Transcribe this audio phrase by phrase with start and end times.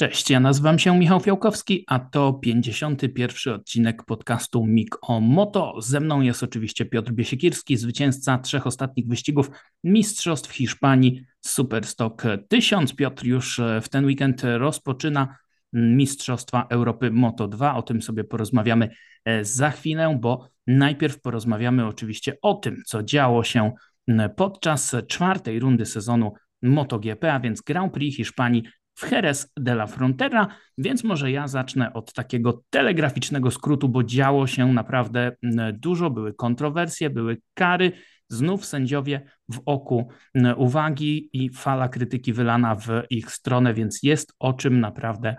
[0.00, 3.54] Cześć, ja nazywam się Michał Fiałkowski, a to 51.
[3.54, 5.74] odcinek podcastu MIG o Moto.
[5.80, 9.50] Ze mną jest oczywiście Piotr Biesiekierski, zwycięzca trzech ostatnich wyścigów
[9.84, 12.94] Mistrzostw Hiszpanii Superstock 1000.
[12.94, 15.36] Piotr już e, w ten weekend rozpoczyna
[15.72, 17.74] Mistrzostwa Europy Moto 2.
[17.74, 18.88] O tym sobie porozmawiamy
[19.24, 23.72] e, za chwilę, bo najpierw porozmawiamy oczywiście o tym, co działo się
[24.36, 28.62] podczas czwartej rundy sezonu MotoGP, a więc Grand Prix Hiszpanii
[28.98, 34.46] w Jerez de la Frontera, więc może ja zacznę od takiego telegraficznego skrótu, bo działo
[34.46, 35.36] się naprawdę
[35.72, 37.92] dużo, były kontrowersje, były kary,
[38.28, 40.08] znów sędziowie w oku
[40.56, 45.36] uwagi i fala krytyki wylana w ich stronę, więc jest o czym naprawdę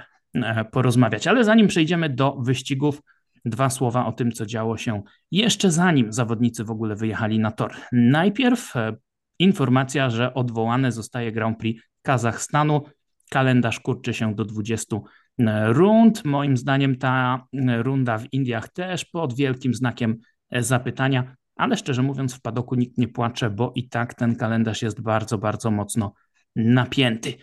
[0.71, 1.27] porozmawiać.
[1.27, 3.01] Ale zanim przejdziemy do wyścigów,
[3.45, 5.01] dwa słowa o tym, co działo się
[5.31, 7.73] jeszcze zanim zawodnicy w ogóle wyjechali na tor.
[7.91, 8.95] Najpierw e,
[9.39, 12.81] informacja, że odwołane zostaje Grand Prix Kazachstanu.
[13.29, 14.95] Kalendarz kurczy się do 20
[15.39, 16.25] e, rund.
[16.25, 20.17] Moim zdaniem ta e, runda w Indiach też pod wielkim znakiem
[20.49, 24.81] e, zapytania, ale szczerze mówiąc w padoku nikt nie płacze, bo i tak ten kalendarz
[24.81, 26.13] jest bardzo, bardzo mocno
[26.55, 27.33] napięty.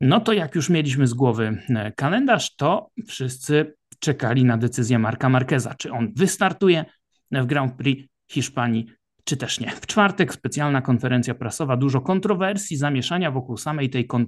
[0.00, 1.62] No to jak już mieliśmy z głowy
[1.96, 6.84] kalendarz, to wszyscy czekali na decyzję Marka Marqueza, czy on wystartuje
[7.30, 8.86] w Grand Prix Hiszpanii,
[9.26, 9.70] czy też nie.
[9.70, 14.26] W czwartek specjalna konferencja prasowa, dużo kontrowersji, zamieszania wokół samej tej kon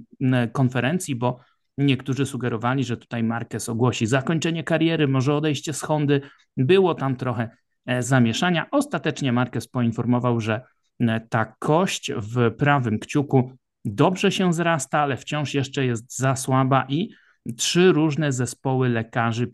[0.51, 1.39] konferencji, bo
[1.77, 6.21] niektórzy sugerowali, że tutaj Marquez ogłosi zakończenie kariery, może odejście z Hondy.
[6.57, 7.49] Było tam trochę
[7.85, 8.67] e, zamieszania.
[8.71, 10.61] Ostatecznie Marquez poinformował, że
[11.29, 13.51] ta kość w prawym kciuku
[13.85, 17.09] dobrze się zrasta, ale wciąż jeszcze jest za słaba i
[17.57, 19.51] trzy różne zespoły lekarzy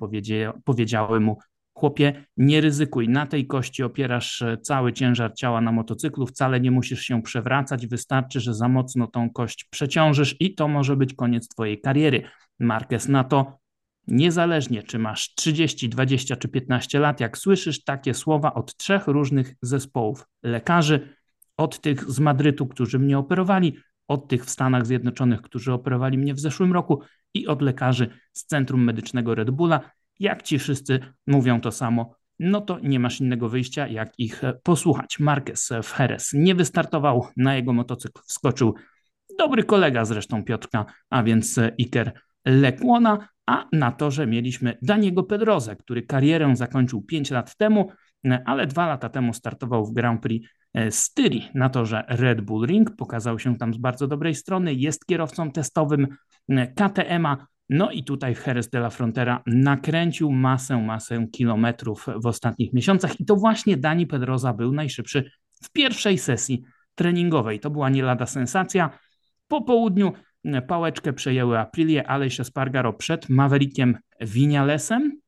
[0.66, 1.38] powiedziały mu,
[1.78, 3.10] Chłopie, nie ryzykuj.
[3.10, 7.88] Na tej kości opierasz e, cały ciężar ciała na motocyklu, wcale nie musisz się przewracać,
[7.88, 12.24] wystarczy, że za mocno tą kość przeciążysz i to może być koniec twojej kariery.
[12.60, 13.60] Marquez na to
[14.08, 19.56] Niezależnie, czy masz 30, 20 czy 15 lat, jak słyszysz takie słowa od trzech różnych
[19.62, 21.16] zespołów lekarzy,
[21.58, 23.78] od tych z Madrytu, którzy mnie operowali,
[24.08, 27.02] od tych w Stanach Zjednoczonych, którzy operowali mnie w zeszłym roku
[27.34, 32.62] i od lekarzy z Centrum Medycznego Red Bulla, jak ci wszyscy mówią to samo, no
[32.62, 35.20] to nie masz innego wyjścia, jak ich posłuchać.
[35.20, 38.76] Marquez Jerez nie wystartował, na jego motocykl wskoczył
[39.40, 42.12] dobry kolega zresztą Piotrka, a więc Iker
[42.46, 47.92] Lekłona, a na torze mieliśmy Daniego Pedroza, który karierę zakończył 5 lat temu,
[48.46, 50.50] ale dwa lata temu startował w Grand Prix
[50.90, 51.50] Styrii.
[51.54, 56.08] Na torze Red Bull Ring, pokazał się tam z bardzo dobrej strony, jest kierowcą testowym
[56.76, 63.20] KTM-a, no i tutaj Jerez de la Frontera nakręcił masę, masę kilometrów w ostatnich miesiącach
[63.20, 65.32] i to właśnie Dani Pedroza był najszybszy
[65.64, 66.64] w pierwszej sesji
[66.96, 67.60] treningowej.
[67.60, 69.00] To była nie lada sensacja.
[69.48, 70.14] Po południu
[70.68, 75.20] pałeczkę przejęły Aprilie, Aleix Espargaro przed Maverickiem Vinalesem.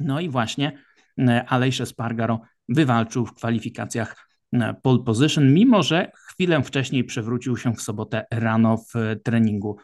[0.00, 0.78] No i właśnie
[1.46, 4.28] Aleix Espargaro wywalczył w kwalifikacjach
[4.82, 8.92] pole position, mimo że chwilę wcześniej przewrócił się w sobotę rano w
[9.24, 9.76] treningu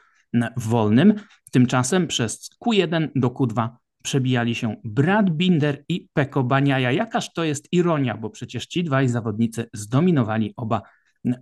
[0.56, 1.14] wolnym.
[1.52, 3.68] Tymczasem przez Q1 do Q2
[4.02, 6.92] przebijali się Brad Binder i Peko Baniaja.
[6.92, 10.82] Jakaż to jest ironia, bo przecież ci dwaj zawodnicy zdominowali oba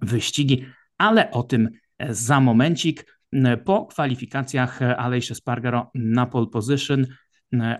[0.02, 0.66] wyścigi,
[0.98, 1.68] ale o tym
[2.08, 3.16] za momencik.
[3.64, 7.06] Po kwalifikacjach Aleix Spargaro na pole position,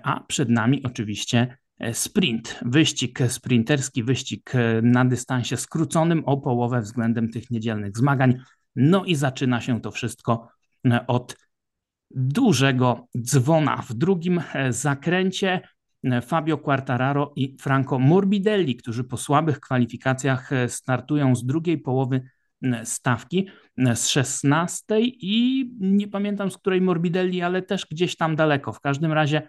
[0.02, 1.56] a przed nami oczywiście
[1.92, 4.52] sprint, wyścig sprinterski, wyścig
[4.82, 8.34] na dystansie skróconym o połowę względem tych niedzielnych zmagań.
[8.76, 10.48] No i zaczyna się to wszystko
[11.06, 11.36] od
[12.10, 13.76] dużego dzwona.
[13.76, 15.60] W drugim e, zakręcie
[16.04, 22.22] e, Fabio Quartararo i Franco Morbidelli, którzy po słabych kwalifikacjach e, startują z drugiej połowy
[22.84, 23.48] stawki,
[23.94, 28.72] z 16 i nie pamiętam z której Morbidelli, ale też gdzieś tam daleko.
[28.72, 29.48] W każdym razie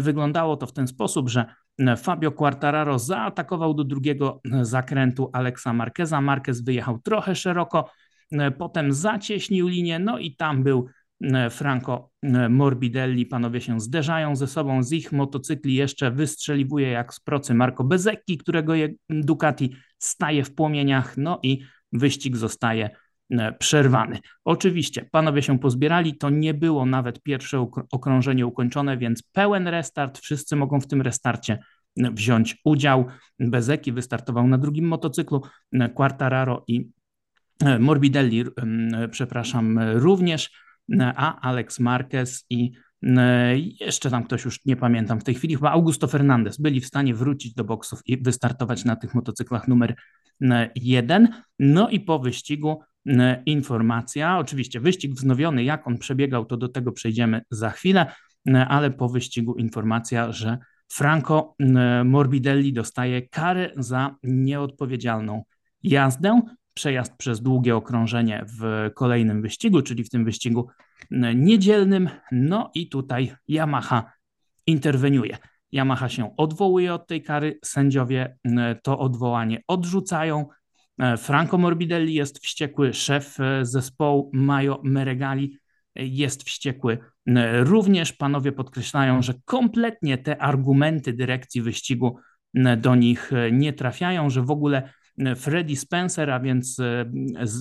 [0.00, 1.54] wyglądało to w ten sposób, że
[1.96, 6.20] Fabio Quartararo zaatakował do drugiego zakrętu Alexa Marqueza.
[6.20, 7.90] Marquez wyjechał trochę szeroko,
[8.58, 10.88] potem zacieśnił linię, no i tam był
[11.24, 17.14] E, Franco e, Morbidelli, panowie się zderzają ze sobą, z ich motocykli jeszcze wystrzeliwuje jak
[17.14, 18.72] z procy Marco Bezecchi, którego
[19.08, 21.62] Ducati staje w płomieniach, no i
[21.92, 22.90] wyścig zostaje
[23.30, 24.18] e, przerwany.
[24.44, 30.56] Oczywiście panowie się pozbierali, to nie było nawet pierwsze okrążenie ukończone, więc pełen restart, wszyscy
[30.56, 31.58] mogą w tym restarcie
[31.96, 33.04] wziąć udział.
[33.38, 35.42] Bezeki wystartował na drugim motocyklu,
[35.94, 36.88] Quartararo i
[37.78, 38.44] Morbidelli,
[39.10, 40.50] przepraszam, również
[40.98, 42.72] a Alex Marquez i
[43.02, 46.86] e, jeszcze tam ktoś już nie pamiętam w tej chwili, chyba Augusto Fernandez byli w
[46.86, 49.94] stanie wrócić do boksów i wystartować na tych motocyklach numer
[50.42, 51.28] e, jeden.
[51.58, 52.80] No i po wyścigu
[53.46, 54.38] informacja.
[54.38, 58.06] Oczywiście wyścig wznowiony, jak on przebiegał, to do tego przejdziemy za chwilę,
[58.68, 60.58] ale po wyścigu informacja, że
[60.92, 61.54] Franco
[62.04, 65.42] Morbidelli dostaje karę za nieodpowiedzialną
[65.82, 66.40] jazdę,
[66.74, 70.68] przejazd przez długie okrążenie w kolejnym wyścigu, czyli w tym wyścigu
[71.34, 72.10] niedzielnym.
[72.32, 74.12] No i tutaj Yamaha
[74.66, 75.38] interweniuje.
[75.72, 78.36] Yamaha się odwołuje od tej kary, sędziowie
[78.82, 80.46] to odwołanie odrzucają.
[81.18, 85.58] Franco Morbidelli jest wściekły, szef zespołu Majo Meregali
[85.96, 86.98] jest wściekły.
[87.52, 92.18] Również panowie podkreślają, że kompletnie te argumenty dyrekcji wyścigu
[92.78, 94.92] do nich nie trafiają, że w ogóle
[95.36, 96.80] Freddy Spencer, a więc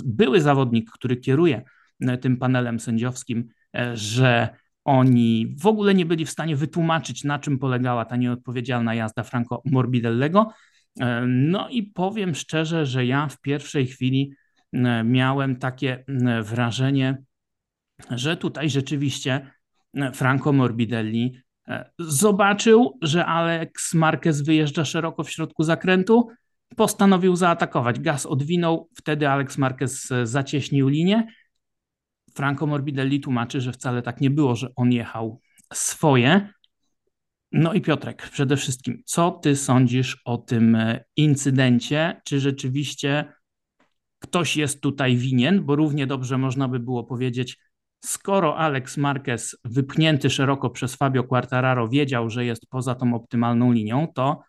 [0.06, 1.62] były zawodnik, który kieruje
[2.22, 3.48] tym panelem sędziowskim,
[3.94, 4.50] że
[4.86, 9.62] oni w ogóle nie byli w stanie wytłumaczyć, na czym polegała ta nieodpowiedzialna jazda Franco
[9.66, 10.52] Morbidellego.
[11.28, 14.34] No i powiem szczerze, że ja w pierwszej chwili
[15.04, 16.04] miałem takie
[16.44, 17.24] wrażenie,
[18.12, 19.52] że tutaj rzeczywiście
[20.14, 21.42] Franco Morbidelli
[22.00, 26.30] zobaczył, że Alex Marquez wyjeżdża szeroko w środku zakrętu,
[26.76, 28.00] postanowił zaatakować.
[28.00, 31.28] Gaz odwinął, wtedy Alex Marquez zacieśnił linię
[32.34, 35.42] Franco Morbidelli tłumaczy, że wcale tak nie było, że on jechał
[35.74, 36.54] swoje.
[37.52, 42.22] No i Piotrek, przede wszystkim, co ty sądzisz o tym e, incydencie?
[42.26, 43.34] Czy rzeczywiście
[44.20, 45.64] ktoś jest tutaj winien?
[45.66, 47.58] Bo równie dobrze można by było powiedzieć,
[48.06, 54.08] skoro Alex Marquez wypchnięty szeroko przez Fabio Quartararo wiedział, że jest poza tą optymalną linią,
[54.16, 54.42] to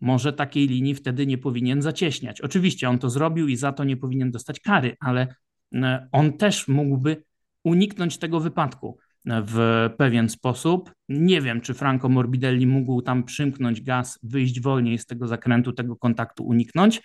[0.00, 2.40] może takiej linii wtedy nie powinien zacieśniać.
[2.40, 5.34] Oczywiście on to zrobił i za to nie powinien dostać kary, ale
[5.74, 7.22] e, on też mógłby
[7.64, 10.92] uniknąć tego wypadku w pewien sposób.
[11.08, 15.96] Nie wiem, czy Franco Morbidelli mógł tam przymknąć gaz, wyjść wolniej z tego zakrętu, tego
[15.96, 17.02] kontaktu uniknąć.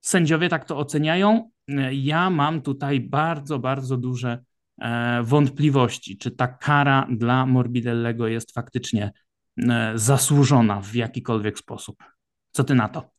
[0.00, 1.50] Sędziowie tak to oceniają.
[1.92, 4.44] Ja mam tutaj bardzo, bardzo duże
[4.80, 9.12] e, wątpliwości, czy ta kara dla Morbidellego jest faktycznie e,
[9.94, 12.04] zasłużona w jakikolwiek sposób.
[12.52, 13.10] Co ty na to?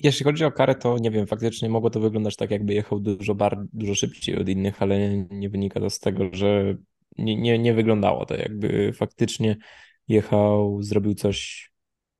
[0.00, 3.34] Jeśli chodzi o karę, to nie wiem, faktycznie mogło to wyglądać tak, jakby jechał dużo,
[3.34, 6.74] bar, dużo szybciej od innych, ale nie wynika to z tego, że
[7.18, 9.56] nie, nie, nie wyglądało to, jakby faktycznie
[10.08, 11.70] jechał, zrobił coś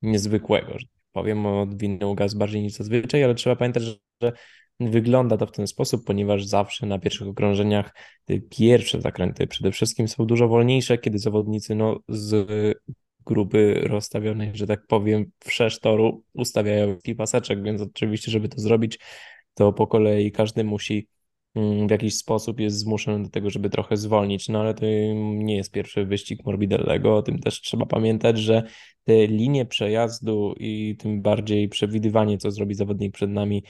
[0.02, 3.82] niezwykłego, że tak powiem, odwinął gaz bardziej niż zazwyczaj, ale trzeba pamiętać,
[4.22, 4.32] że
[4.80, 7.94] wygląda to w ten sposób, ponieważ zawsze na pierwszych okrążeniach
[8.24, 12.48] te pierwsze zakręty przede wszystkim są dużo wolniejsze, kiedy zawodnicy no, z
[13.26, 18.98] grupy rozstawionej, że tak powiem, w toru ustawiają paseczek, więc oczywiście, żeby to zrobić,
[19.54, 21.08] to po kolei każdy musi
[21.54, 24.86] mm, w jakiś sposób jest zmuszony do tego, żeby trochę zwolnić, no ale to
[25.24, 28.62] nie jest pierwszy wyścig Morbidellego, o tym też trzeba pamiętać, że
[29.04, 33.64] te linie przejazdu i tym bardziej przewidywanie, co zrobi zawodnik przed nami,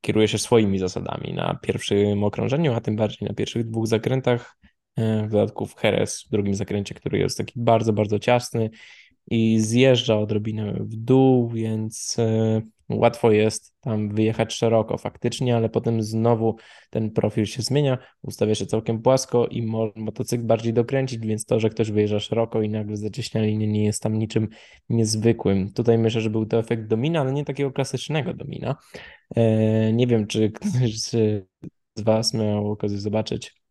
[0.00, 4.56] kieruje się swoimi zasadami na pierwszym okrążeniu, a tym bardziej na pierwszych dwóch zakrętach
[4.96, 8.70] E, w dodatku w Heres w drugim zakręcie, który jest taki bardzo, bardzo ciasny
[9.30, 16.02] i zjeżdża odrobinę w dół, więc e, łatwo jest tam wyjechać szeroko faktycznie, ale potem
[16.02, 16.56] znowu
[16.90, 21.60] ten profil się zmienia, ustawia się całkiem płasko i może motocykl bardziej dokręcić, więc to,
[21.60, 24.48] że ktoś wyjeżdża szeroko i nagle zacieśnia linię nie jest tam niczym
[24.88, 25.72] niezwykłym.
[25.72, 28.76] Tutaj myślę, że był to efekt domina, ale nie takiego klasycznego domina.
[29.36, 31.46] E, nie wiem, czy ktoś z
[31.96, 33.61] Was miał okazję zobaczyć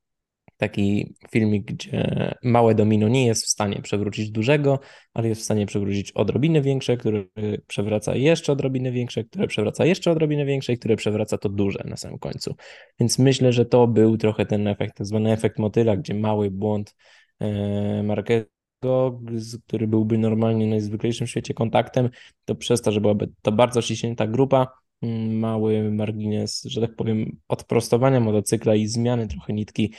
[0.62, 4.80] taki filmik, gdzie małe domino nie jest w stanie przewrócić dużego,
[5.14, 7.24] ale jest w stanie przewrócić odrobinę większe, które
[7.68, 11.98] przewraca jeszcze odrobinę większe, które przewraca jeszcze odrobinę większe i które przewraca to duże na
[11.98, 12.56] samym końcu.
[13.00, 16.96] Więc myślę, że to był trochę ten efekt, tak zwany efekt motyla, gdzie mały błąd
[17.40, 19.22] e, Marquezego,
[19.68, 22.10] który byłby normalnie najzwyklejszym w świecie kontaktem,
[22.46, 24.68] to przez to, że byłaby to bardzo ściśnięta grupa,
[25.02, 29.94] mm, mały margines, że tak powiem, odprostowania motocykla i zmiany trochę nitki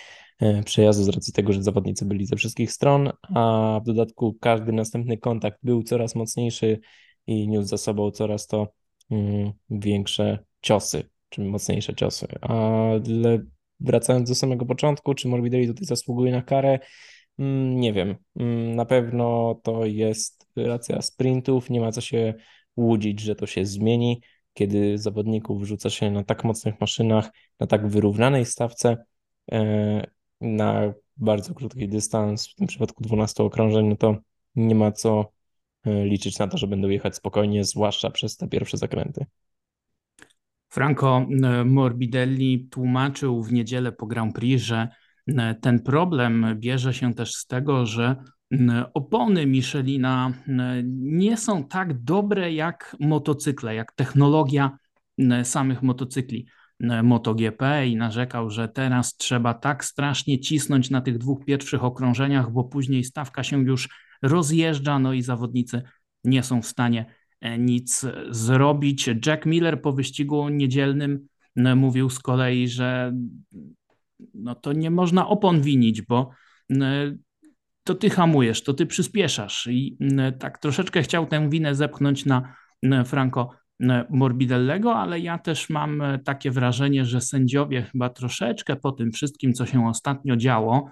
[0.64, 5.18] przejazdu z racji tego, że zawodnicy byli ze wszystkich stron, a w dodatku każdy następny
[5.18, 6.80] kontakt był coraz mocniejszy
[7.26, 8.72] i niósł za sobą coraz to
[9.10, 12.26] mm, większe ciosy, czy mocniejsze ciosy.
[12.40, 13.44] Ale
[13.80, 16.78] wracając do samego początku, czy Morbidelli tutaj zasługuje na karę?
[17.38, 18.16] Mm, nie wiem.
[18.36, 22.34] Mm, na pewno to jest racja sprintów, nie ma co się
[22.76, 24.20] łudzić, że to się zmieni,
[24.54, 27.30] kiedy zawodników wrzuca się na tak mocnych maszynach,
[27.60, 29.04] na tak wyrównanej stawce
[29.52, 30.06] e,
[30.42, 34.16] na bardzo krótki dystans, w tym przypadku 12 okrążeń, no to
[34.56, 35.32] nie ma co
[35.84, 39.26] e, liczyć na to, że będą jechać spokojnie, zwłaszcza przez te pierwsze zakręty.
[40.68, 44.88] Franco e, Morbidelli tłumaczył w niedzielę po Grand Prix, że
[45.26, 48.16] e, ten problem bierze się też z tego, że
[48.94, 50.32] opony Michelina
[50.94, 54.78] nie są tak dobre jak motocykle, jak technologia
[55.42, 56.46] samych motocykli
[57.02, 62.64] MotoGP i narzekał, że teraz trzeba tak strasznie cisnąć na tych dwóch pierwszych okrążeniach, bo
[62.64, 63.88] później stawka się już
[64.22, 65.82] rozjeżdża, no i zawodnicy
[66.24, 67.06] nie są w stanie
[67.40, 69.10] e, nic zrobić.
[69.26, 73.12] Jack Miller po wyścigu niedzielnym mówił z kolei, że
[74.34, 76.30] no to nie można opon winić, bo
[77.84, 79.66] to ty hamujesz, to ty przyspieszasz.
[79.70, 79.98] I
[80.38, 82.54] tak troszeczkę chciał tę winę zepchnąć na
[83.04, 83.50] Franco
[84.10, 89.66] Morbidellego, ale ja też mam takie wrażenie, że sędziowie chyba troszeczkę po tym wszystkim, co
[89.66, 90.90] się ostatnio działo,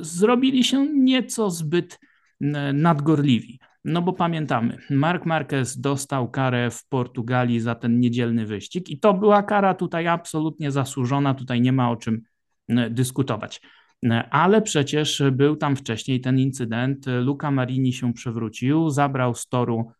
[0.00, 2.00] zrobili się nieco zbyt
[2.74, 3.58] nadgorliwi.
[3.84, 9.14] No bo pamiętamy, Mark Marquez dostał karę w Portugalii za ten niedzielny wyścig i to
[9.14, 12.22] była kara tutaj absolutnie zasłużona, tutaj nie ma o czym
[12.90, 13.60] dyskutować.
[14.30, 17.06] Ale przecież był tam wcześniej ten incydent.
[17.06, 19.92] Luca Marini się przewrócił, zabrał z toru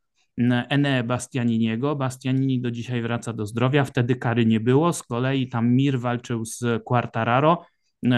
[0.69, 1.97] Ene Bastianiniego.
[1.97, 4.93] Bastianini do dzisiaj wraca do zdrowia, wtedy kary nie było.
[4.93, 7.65] Z kolei tam Mir walczył z Quartararo.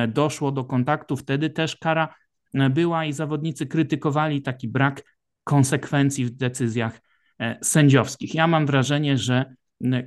[0.08, 2.14] Doszło do kontaktu, wtedy też kara
[2.70, 5.02] była i zawodnicy krytykowali taki brak
[5.44, 7.00] konsekwencji w decyzjach
[7.40, 8.34] e, sędziowskich.
[8.34, 9.54] Ja mam wrażenie, że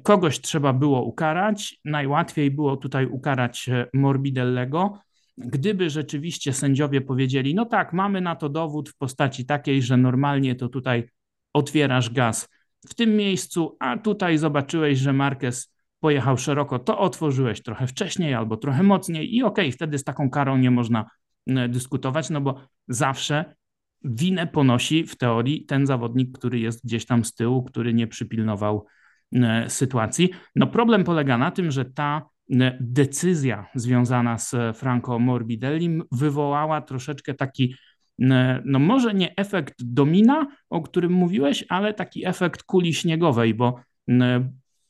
[0.03, 1.79] kogoś trzeba było ukarać.
[1.85, 4.99] Najłatwiej było tutaj ukarać e, Morbidellego.
[5.37, 10.55] Gdyby rzeczywiście sędziowie powiedzieli, no tak, mamy na to dowód w postaci takiej, że normalnie
[10.55, 11.09] to tutaj
[11.53, 12.49] otwierasz gaz
[12.89, 18.57] w tym miejscu, a tutaj zobaczyłeś, że Marquez pojechał szeroko, to otworzyłeś trochę wcześniej albo
[18.57, 21.05] trochę mocniej i okej, okay, wtedy z taką karą nie można
[21.69, 23.55] dyskutować, no bo zawsze
[24.03, 28.85] winę ponosi w teorii ten zawodnik, który jest gdzieś tam z tyłu, który nie przypilnował
[29.67, 30.29] sytuacji.
[30.55, 32.21] No problem polega na tym, że ta
[32.79, 37.75] decyzja związana z Franco Morbidellim wywołała troszeczkę taki,
[38.65, 43.79] no może nie efekt domina, o którym mówiłeś, ale taki efekt kuli śniegowej, bo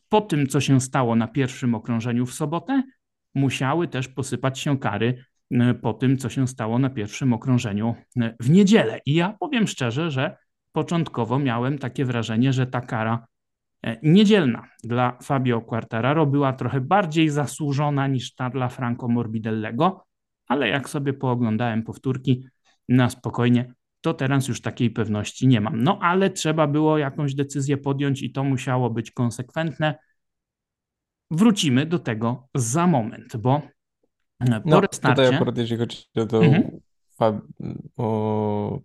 [0.10, 2.84] po tym, co się stało na pierwszym okrążeniu w sobotę,
[3.36, 5.25] musiały też posypać się kary
[5.81, 7.96] po tym, co się stało na pierwszym okrążeniu
[8.39, 9.00] w niedzielę.
[9.05, 10.38] I ja powiem szczerze, że
[10.72, 13.27] początkowo miałem takie wrażenie, że ta kara
[13.84, 20.05] E, niedzielna dla Fabio Quartararo była trochę bardziej zasłużona niż ta dla Franco Morbidellego,
[20.48, 22.48] ale jak sobie pooglądałem powtórki
[22.89, 25.84] na spokojnie, to teraz już takiej pewności nie mam.
[25.84, 29.96] No ale trzeba było jakąś decyzję podjąć i to musiało być konsekwentne.
[31.32, 33.62] Wrócimy do tego za moment, bo
[34.39, 35.24] po no, restarcie...
[35.24, 36.79] Tutaj akurat jeśli chodzi o to mhm.
[37.98, 38.79] o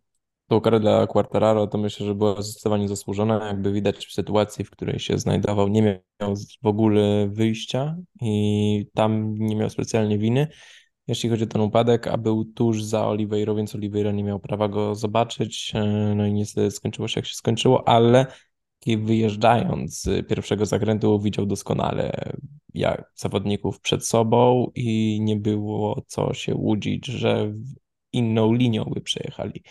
[0.53, 3.47] tą karę dla Quartararo to myślę, że była zdecydowanie zasłużona.
[3.47, 9.35] Jakby widać w sytuacji, w której się znajdował, nie miał w ogóle wyjścia i tam
[9.35, 10.49] nie miał specjalnie winy.
[11.09, 14.69] Jeśli chodzi o ten upadek, a był tuż za Oliveira, więc Oliveira nie miał prawa
[14.69, 15.73] go zobaczyć.
[15.75, 18.27] E, no i niestety skończyło się jak się skończyło, ale
[18.87, 22.33] wyjeżdżając z pierwszego zakrętu widział doskonale
[22.75, 27.53] jak zawodników przed sobą i nie było co się łudzić, że
[28.13, 29.63] inną linią by przejechali.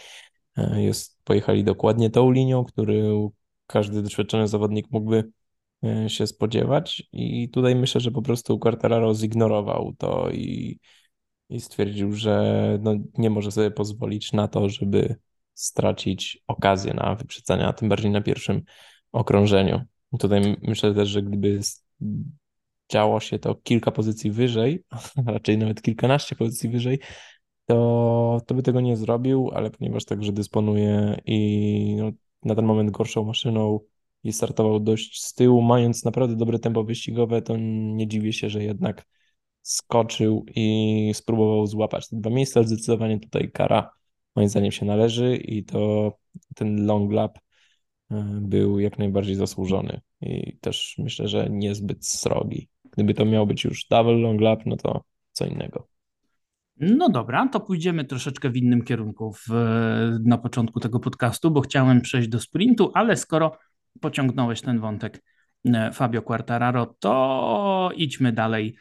[0.57, 3.31] E, jest, pojechali dokładnie tą linią, którą
[3.67, 5.31] każdy doświadczony zawodnik mógłby
[5.83, 10.79] e, się spodziewać i tutaj myślę, że po prostu Quartararo zignorował to i,
[11.51, 15.15] i stwierdził, że no, nie może sobie pozwolić na to, żeby
[15.53, 18.61] stracić okazję na wyprzedzanie, a tym bardziej na pierwszym
[19.11, 19.81] okrążeniu.
[20.19, 21.59] Tutaj myślę też, że gdyby
[22.91, 24.83] działo się to kilka pozycji wyżej,
[25.25, 26.99] raczej nawet kilkanaście pozycji wyżej,
[27.65, 32.11] to, to by tego nie zrobił, ale ponieważ także dysponuje i no,
[32.43, 33.79] na ten moment gorszą maszyną
[34.23, 38.63] i startował dość z tyłu, mając naprawdę dobre tempo wyścigowe, to nie dziwię się, że
[38.63, 39.05] jednak
[39.61, 42.63] skoczył i spróbował złapać te dwa miejsca.
[42.63, 43.91] Zdecydowanie tutaj kara
[44.35, 46.11] moim zdaniem się należy i to
[46.55, 47.39] ten long lap
[48.11, 52.69] e, był jak najbardziej zasłużony i też myślę, że niezbyt srogi.
[52.91, 55.87] Gdyby to miał być już double long lap, no to co innego.
[56.77, 59.47] No dobra, to pójdziemy troszeczkę w innym kierunku w,
[60.23, 63.57] na początku tego podcastu, bo chciałem przejść do sprintu, ale skoro
[64.01, 65.23] pociągnąłeś ten wątek
[65.65, 68.75] e, Fabio Quartararo, to idźmy dalej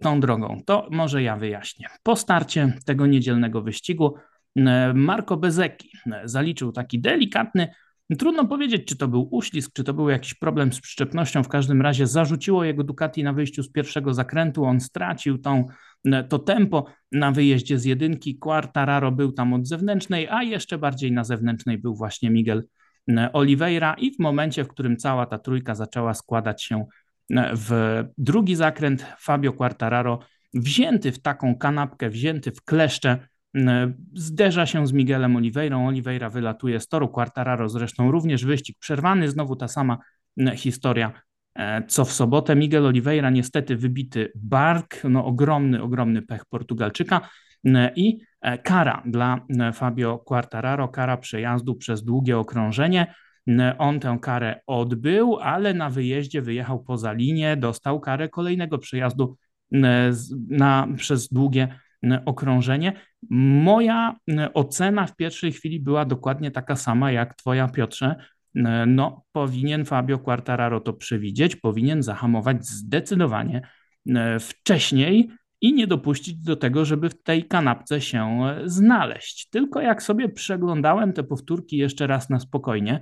[0.00, 0.62] tą drogą.
[0.66, 1.86] To może ja wyjaśnię.
[2.02, 4.14] Po starcie tego niedzielnego wyścigu
[4.56, 5.90] e, Marco Bezecchi
[6.24, 7.68] zaliczył taki delikatny
[8.18, 11.42] Trudno powiedzieć, czy to był uślizg, czy to był jakiś problem z przyczepnością.
[11.42, 14.64] W każdym razie zarzuciło jego Ducati na wyjściu z pierwszego zakrętu.
[14.64, 15.66] On stracił tą,
[16.28, 18.38] to tempo na wyjeździe z jedynki.
[18.38, 22.64] Quartararo był tam od zewnętrznej, a jeszcze bardziej na zewnętrznej był właśnie Miguel
[23.32, 23.94] Oliveira.
[23.94, 26.86] I w momencie, w którym cała ta trójka zaczęła składać się
[27.54, 30.18] w drugi zakręt, Fabio Quartararo
[30.54, 33.18] wzięty w taką kanapkę, wzięty w kleszcze,
[33.56, 35.86] E, zderza się z Miguelem Oliveirą.
[35.86, 37.08] Oliveira wylatuje z toru.
[37.08, 39.98] Quartararo, zresztą również wyścig przerwany, znowu ta sama
[40.40, 41.12] e, historia
[41.88, 42.56] co w sobotę.
[42.56, 47.20] Miguel Oliveira niestety wybity bark, no ogromny, ogromny pech Portugalczyka.
[47.96, 48.18] I
[48.62, 49.40] kara dla
[49.72, 53.14] Fabio Quartararo, kara przejazdu przez długie okrążenie.
[53.78, 59.36] On tę karę odbył, ale na wyjeździe wyjechał poza linię, dostał karę kolejnego przejazdu
[59.70, 61.68] na, przez długie
[62.24, 62.92] okrążenie.
[63.30, 64.16] Moja
[64.54, 68.16] ocena w pierwszej chwili była dokładnie taka sama jak Twoja, Piotrze.
[68.86, 73.62] No, powinien Fabio Quartararo to przewidzieć, powinien zahamować zdecydowanie
[74.40, 79.50] wcześniej i nie dopuścić do tego, żeby w tej kanapce się znaleźć.
[79.50, 83.00] Tylko jak sobie przeglądałem te powtórki jeszcze raz na spokojnie,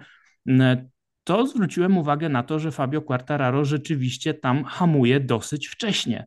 [1.25, 6.27] to zwróciłem uwagę na to, że Fabio Quartararo rzeczywiście tam hamuje dosyć wcześnie.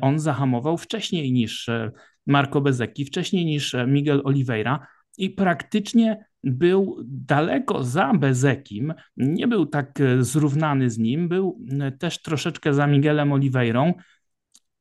[0.00, 1.90] On zahamował wcześniej niż e,
[2.26, 4.86] Marco Bezecchi, wcześniej niż e, Miguel Oliveira
[5.18, 11.60] i praktycznie był daleko za Bezekim, nie był tak e, zrównany z nim, był
[11.98, 13.92] też troszeczkę za Miguelem Oliveirą.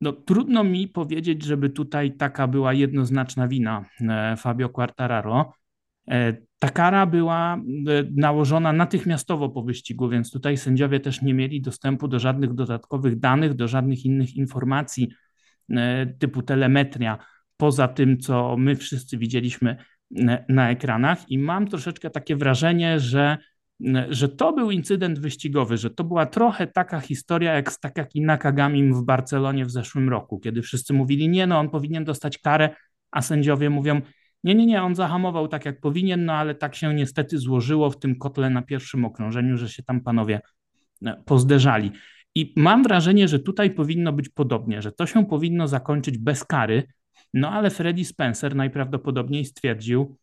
[0.02, 3.86] No, trudno mi powiedzieć, żeby tutaj taka była jednoznaczna wina
[4.38, 5.54] Fabio Quartararo.
[6.60, 7.60] Ta kara była e,
[8.16, 13.54] nałożona natychmiastowo po wyścigu, więc tutaj sędziowie też nie mieli dostępu do żadnych dodatkowych danych,
[13.54, 15.10] do żadnych innych informacji
[15.70, 17.18] e, typu telemetria,
[17.58, 19.78] poza tym, co my wszyscy widzieliśmy
[20.18, 21.32] e, na ekranach.
[21.32, 23.38] I mam troszeczkę takie wrażenie, że,
[24.10, 28.94] że to był incydent wyścigowy, że to była trochę taka historia jak z Takaki Nakagamim
[28.94, 32.70] w Barcelonie w zeszłym roku, kiedy wszyscy mówili, nie no, on powinien dostać karę,
[33.12, 34.02] a sędziowie mówią,
[34.46, 38.00] nie, nie, nie, on zahamował tak jak powinien, no ale tak się niestety złożyło w
[38.00, 40.42] tym kotle na pierwszym okrążeniu, że się tam panowie
[41.06, 41.92] e, pozderzali.
[42.36, 46.84] I mam wrażenie, że tutaj powinno być podobnie, że to się powinno zakończyć bez kary,
[47.34, 50.18] no ale Freddy Spencer najprawdopodobniej stwierdził,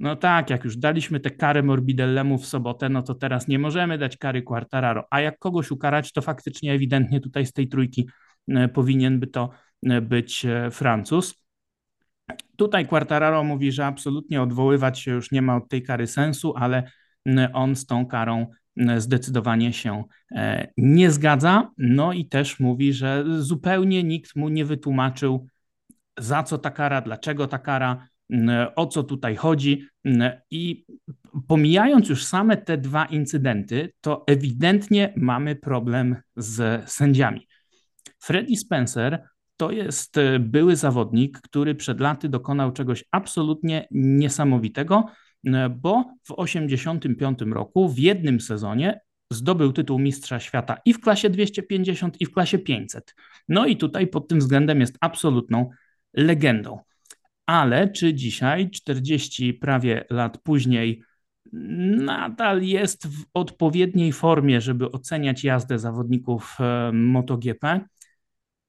[0.00, 3.98] no tak, jak już daliśmy tę karę Morbidellemu w sobotę, no to teraz nie możemy
[3.98, 8.08] dać kary Quartararo, a jak kogoś ukarać, to faktycznie ewidentnie tutaj z tej trójki
[8.48, 9.50] e, powinien by to
[9.86, 11.45] e, być Francuz.
[12.56, 16.90] Tutaj Quartararo mówi, że absolutnie odwoływać się już nie ma od tej kary sensu, ale
[17.52, 18.46] on z tą karą
[18.96, 21.70] zdecydowanie się e, nie zgadza.
[21.78, 25.46] No i też mówi, że zupełnie nikt mu nie wytłumaczył,
[26.18, 28.08] za co ta kara, dlaczego ta kara,
[28.76, 29.86] o co tutaj chodzi.
[30.50, 30.86] I
[31.48, 37.48] pomijając już same te dwa incydenty, to ewidentnie mamy problem z sędziami.
[38.18, 45.04] Freddy Spencer to jest e, były zawodnik, który przed laty dokonał czegoś absolutnie niesamowitego,
[45.70, 52.20] bo w 1985 roku w jednym sezonie zdobył tytuł Mistrza Świata i w klasie 250,
[52.20, 53.14] i w klasie 500.
[53.48, 55.70] No i tutaj pod tym względem jest absolutną
[56.14, 56.78] legendą.
[57.46, 61.02] Ale czy dzisiaj, 40 prawie lat później,
[61.96, 67.80] nadal jest w odpowiedniej formie, żeby oceniać jazdę zawodników e, MotoGP?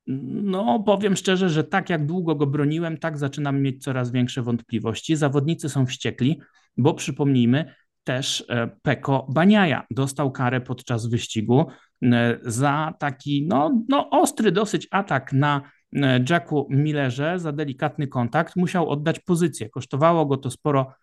[0.08, 5.16] No, powiem szczerze, że tak jak długo go broniłem, tak zaczynam mieć coraz większe wątpliwości.
[5.16, 6.42] Zawodnicy są wściekli,
[6.78, 7.74] bo przypomnijmy,
[8.08, 11.66] też e, Peko Baniaja dostał karę podczas wyścigu
[12.04, 15.62] e, za taki no, no, ostry dosyć atak na
[15.96, 18.56] e, Jacku Millerze, za delikatny kontakt.
[18.56, 19.70] Musiał oddać pozycję.
[19.70, 20.94] Kosztowało go to sporo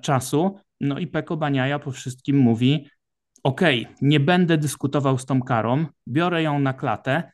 [0.00, 0.56] czasu.
[0.80, 2.88] No i Peko Baniaja po wszystkim mówi:
[3.42, 3.60] OK,
[4.02, 7.32] nie będę dyskutował z tą karą, biorę ją na klatę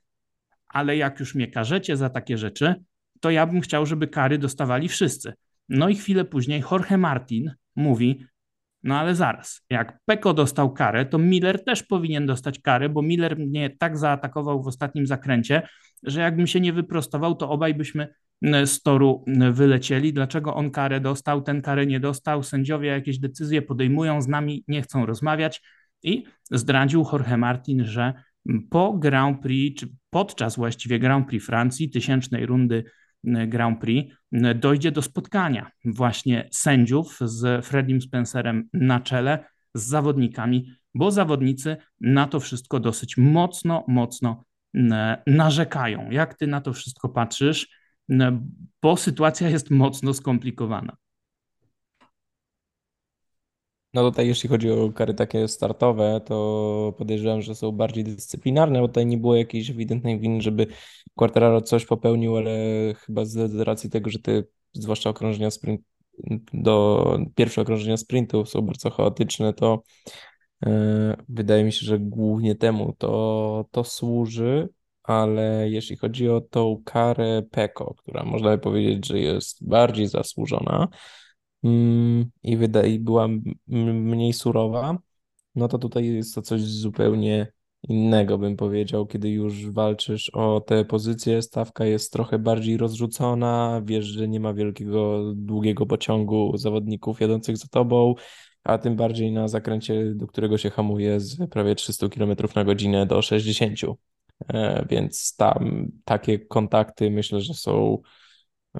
[0.72, 2.74] ale jak już mnie karzecie za takie rzeczy,
[3.20, 5.32] to ja bym chciał, żeby kary dostawali wszyscy.
[5.68, 8.24] No i chwilę później Jorge Martin mówi,
[8.82, 13.38] no ale zaraz, jak Peko dostał karę, to Miller też powinien dostać karę, bo Miller
[13.38, 15.62] mnie tak zaatakował w ostatnim zakręcie,
[16.02, 18.14] że jakbym się nie wyprostował, to obaj byśmy
[18.64, 20.12] z toru wylecieli.
[20.12, 22.42] Dlaczego on karę dostał, ten karę nie dostał?
[22.42, 25.62] Sędziowie jakieś decyzje podejmują, z nami nie chcą rozmawiać
[26.02, 28.14] i zdradził Jorge Martin, że
[28.70, 32.84] po Grand Prix, czy podczas właściwie Grand Prix Francji, tysięcznej rundy
[33.24, 34.14] Grand Prix,
[34.54, 39.44] dojdzie do spotkania właśnie sędziów z Freddiem Spencerem na czele,
[39.74, 44.44] z zawodnikami, bo zawodnicy na to wszystko dosyć mocno, mocno
[45.26, 46.10] narzekają.
[46.10, 47.68] Jak ty na to wszystko patrzysz?
[48.82, 50.96] Bo sytuacja jest mocno skomplikowana.
[53.94, 58.88] No tutaj jeśli chodzi o kary takie startowe, to podejrzewam, że są bardziej dyscyplinarne, bo
[58.88, 60.66] tutaj nie było jakiejś ewidentnej winy, żeby
[61.14, 62.52] Quartararo coś popełnił, ale
[62.98, 65.80] chyba z racji tego, że te, zwłaszcza okrążenia sprint,
[66.52, 69.82] do pierwsze okrążenia sprintu są bardzo chaotyczne, to
[70.66, 70.70] yy,
[71.28, 74.68] wydaje mi się, że głównie temu to, to służy,
[75.02, 80.88] ale jeśli chodzi o tą karę PECO, która można by powiedzieć, że jest bardziej zasłużona,
[82.42, 83.28] i, wydaje, i była
[83.66, 84.98] mniej surowa,
[85.54, 87.52] no to tutaj jest to coś zupełnie
[87.88, 94.04] innego, bym powiedział, kiedy już walczysz o te pozycje, stawka jest trochę bardziej rozrzucona, wiesz,
[94.04, 98.14] że nie ma wielkiego, długiego pociągu zawodników jadących za tobą,
[98.64, 103.06] a tym bardziej na zakręcie, do którego się hamuje z prawie 300 km na godzinę
[103.06, 103.78] do 60.
[104.48, 107.98] E, więc tam takie kontakty myślę, że są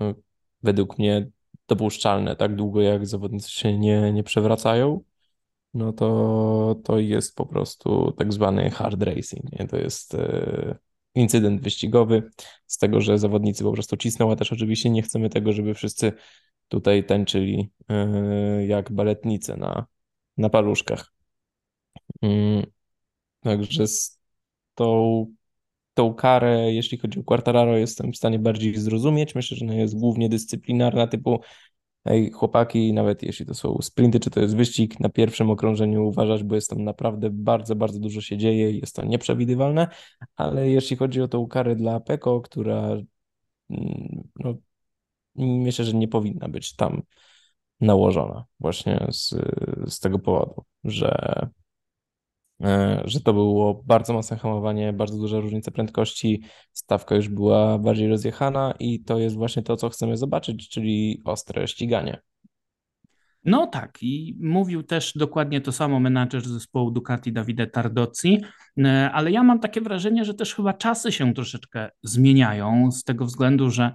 [0.01, 0.14] e,
[0.62, 1.31] według mnie
[1.75, 5.01] dopuszczalne tak długo, jak zawodnicy się nie, nie przewracają
[5.75, 9.53] no to, to jest po prostu tak zwany hard racing.
[9.53, 9.69] Nie?
[9.69, 10.79] To jest e,
[11.15, 12.31] incydent wyścigowy
[12.67, 16.13] z tego, że zawodnicy po prostu cisną, a też oczywiście nie chcemy tego, żeby wszyscy
[16.69, 19.87] tutaj tańczyli e, jak baletnice na,
[20.37, 21.13] na paluszkach.
[22.23, 22.67] Mm,
[23.41, 24.21] także z
[24.75, 25.27] tą,
[25.94, 29.35] tą karę, jeśli chodzi o Quartararo, jestem w stanie bardziej zrozumieć.
[29.35, 31.40] Myślę, że ona jest głównie dyscyplinarna, typu
[32.05, 36.42] Ej, chłopaki, nawet jeśli to są sprinty, czy to jest wyścig, na pierwszym okrążeniu uważać,
[36.42, 39.88] bo jest tam naprawdę bardzo, bardzo dużo się dzieje i jest to nieprzewidywalne,
[40.37, 42.96] ale jeśli chodzi o tą karę dla Peko, która
[43.70, 44.55] mm, no,
[45.37, 47.02] myślę, że nie powinna być tam
[47.81, 49.35] nałożona właśnie z,
[49.87, 51.48] z tego powodu, że
[53.05, 58.75] że to było bardzo mocne hamowanie, bardzo duża różnica prędkości, stawka już była bardziej rozjechana
[58.79, 62.20] i to jest właśnie to, co chcemy zobaczyć, czyli ostre ściganie.
[63.44, 68.40] No tak, i mówił też dokładnie to samo menadżer zespołu Ducati Davide Tardozzi,
[68.79, 73.25] e, ale ja mam takie wrażenie, że też chyba czasy się troszeczkę zmieniają z tego
[73.25, 73.92] względu, że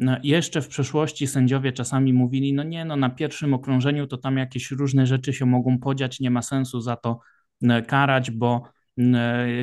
[0.00, 4.36] e, jeszcze w przeszłości sędziowie czasami mówili, no nie, no na pierwszym okrążeniu to tam
[4.36, 7.39] jakieś różne rzeczy się mogą podziać, nie ma sensu za to E,
[7.86, 8.62] karać, bo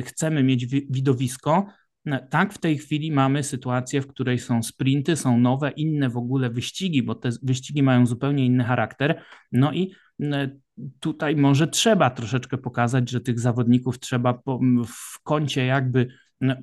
[0.04, 1.66] chcemy mieć widowisko.
[2.30, 6.50] Tak, w tej chwili mamy sytuację, w której są sprinty, są nowe, inne w ogóle
[6.50, 9.22] wyścigi, bo te wyścigi mają zupełnie inny charakter.
[9.52, 9.92] No i
[11.00, 14.42] tutaj może trzeba troszeczkę pokazać, że tych zawodników trzeba
[14.86, 16.08] w kącie jakby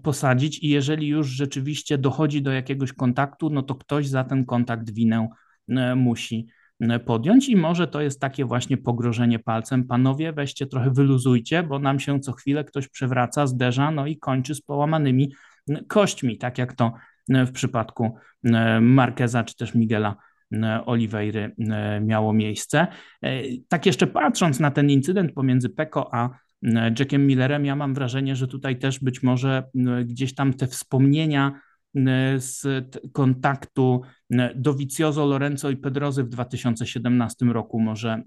[0.04, 4.92] posadzić i jeżeli już rzeczywiście dochodzi do jakiegoś kontaktu, no to ktoś za ten kontakt
[4.92, 5.28] winę
[5.96, 6.48] musi
[7.06, 9.88] podjąć i może to jest takie właśnie pogrożenie palcem.
[9.88, 14.56] Panowie, weźcie trochę wyluzujcie, bo nam się co chwilę ktoś przewraca, zderza, no i kończy
[14.56, 15.34] z połamanymi
[15.88, 16.94] kośćmi, tak jak to
[17.30, 18.16] w przypadku
[18.82, 20.16] Marqueza czy też Miguela
[20.86, 21.50] Oliveira
[22.02, 22.88] miało miejsce.
[23.22, 26.30] E, tak jeszcze patrząc na ten incydent pomiędzy Peko a
[27.00, 29.64] Jackiem Millerem, ja mam wrażenie, że tutaj też być może
[30.06, 31.60] gdzieś tam te wspomnienia E,
[32.38, 32.64] z
[33.14, 38.24] kontaktu e, Dovizioso, Lorenzo i Pedrozy w 2017 roku może e,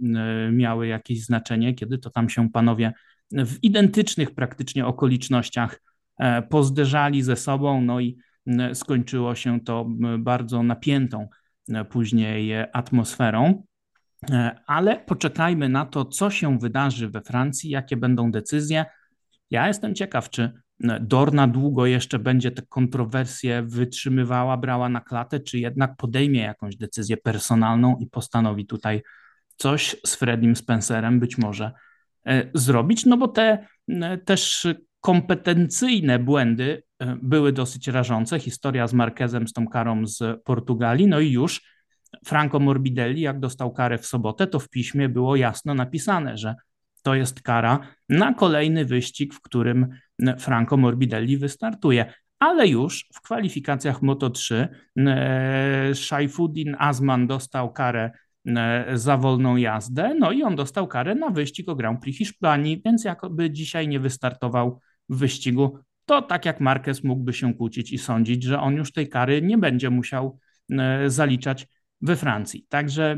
[0.53, 2.93] miały jakieś znaczenie, kiedy to tam się panowie
[3.33, 5.81] w identycznych praktycznie okolicznościach
[6.49, 8.19] pozderzali ze sobą, no i
[8.75, 9.87] skończyło się to
[10.19, 11.29] bardzo napiętą
[11.91, 13.63] później atmosferą.
[14.67, 18.85] Ale poczekajmy na to, co się wydarzy we Francji, jakie będą decyzje.
[19.51, 20.53] Ja jestem ciekaw, czy
[21.01, 27.17] Dorna długo jeszcze będzie te kontrowersje wytrzymywała, brała na klatę, czy jednak podejmie jakąś decyzję
[27.17, 29.03] personalną i postanowi tutaj
[29.57, 31.73] coś z Fredim Spencerem być może
[32.27, 34.67] e, zrobić, no bo te e, też
[35.01, 38.41] kompetencyjne błędy e, były dosyć rażące.
[38.41, 41.63] Historia z Marquezem, z tą karą z Portugalii, no i już
[42.27, 46.55] Franco Morbidelli, jak dostał karę w sobotę, to w piśmie było jasno napisane, że
[47.03, 49.89] to jest kara na kolejny wyścig, w którym
[50.39, 52.13] Franco Morbidelli wystartuje.
[52.39, 58.11] Ale już w kwalifikacjach Moto3 e, Shaifuddin Azman dostał karę
[58.47, 62.83] e, za wolną jazdę, no i on dostał karę na wyścig o Grand Prix Hiszpanii,
[62.85, 67.99] więc jakoby dzisiaj nie wystartował w wyścigu, to tak jak Marquez mógłby się kłócić i
[67.99, 70.39] sądzić, że on już tej kary nie będzie musiał
[70.71, 71.67] e, zaliczać
[72.01, 72.67] we Francji.
[72.69, 73.17] Także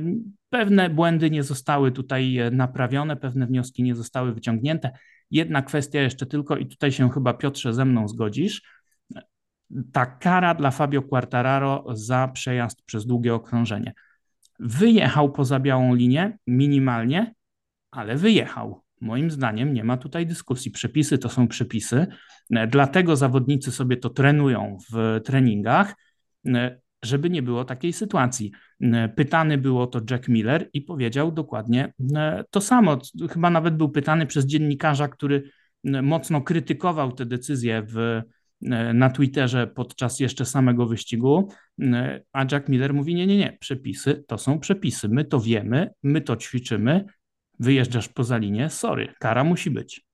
[0.50, 4.90] pewne błędy nie zostały tutaj e, naprawione, pewne wnioski nie zostały wyciągnięte.
[5.30, 8.62] Jedna kwestia jeszcze tylko, i tutaj się chyba Piotrze ze mną zgodzisz.
[9.92, 13.94] Ta kara dla Fabio Quartararo za przejazd przez długie okrążenie.
[14.60, 17.34] Wyjechał poza białą linię minimalnie,
[17.90, 18.82] ale wyjechał.
[19.00, 20.70] Moim zdaniem nie ma tutaj dyskusji.
[20.70, 22.06] Przepisy to są przepisy,
[22.50, 25.94] e, dlatego zawodnicy sobie to trenują w treningach.
[27.04, 28.52] Żeby nie było takiej sytuacji.
[29.16, 31.92] Pytany było to Jack Miller i powiedział dokładnie
[32.50, 32.98] to samo.
[33.30, 35.50] Chyba nawet był pytany przez dziennikarza, który
[36.02, 38.22] mocno krytykował te decyzje w,
[38.94, 41.48] na Twitterze podczas jeszcze samego wyścigu,
[42.32, 45.08] a Jack Miller mówi: Nie, nie, nie, przepisy to są przepisy.
[45.08, 47.04] My to wiemy, my to ćwiczymy.
[47.58, 50.06] Wyjeżdżasz poza linię, sorry, kara musi być.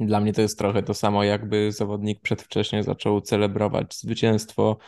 [0.00, 4.78] Dla mnie to jest trochę to samo, jakby zawodnik przedwcześnie zaczął celebrować zwycięstwo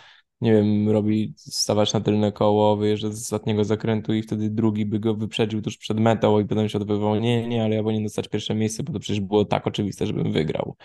[0.41, 5.01] nie wiem, robi stawać na tylne koło, wyjeżdża z ostatniego zakrętu i wtedy drugi by
[5.01, 8.29] go wyprzedził tuż przed metą i potem się odbywał, nie, nie, ale ja powinien dostać
[8.29, 10.77] pierwsze miejsce, bo to przecież było tak oczywiste, żebym wygrał.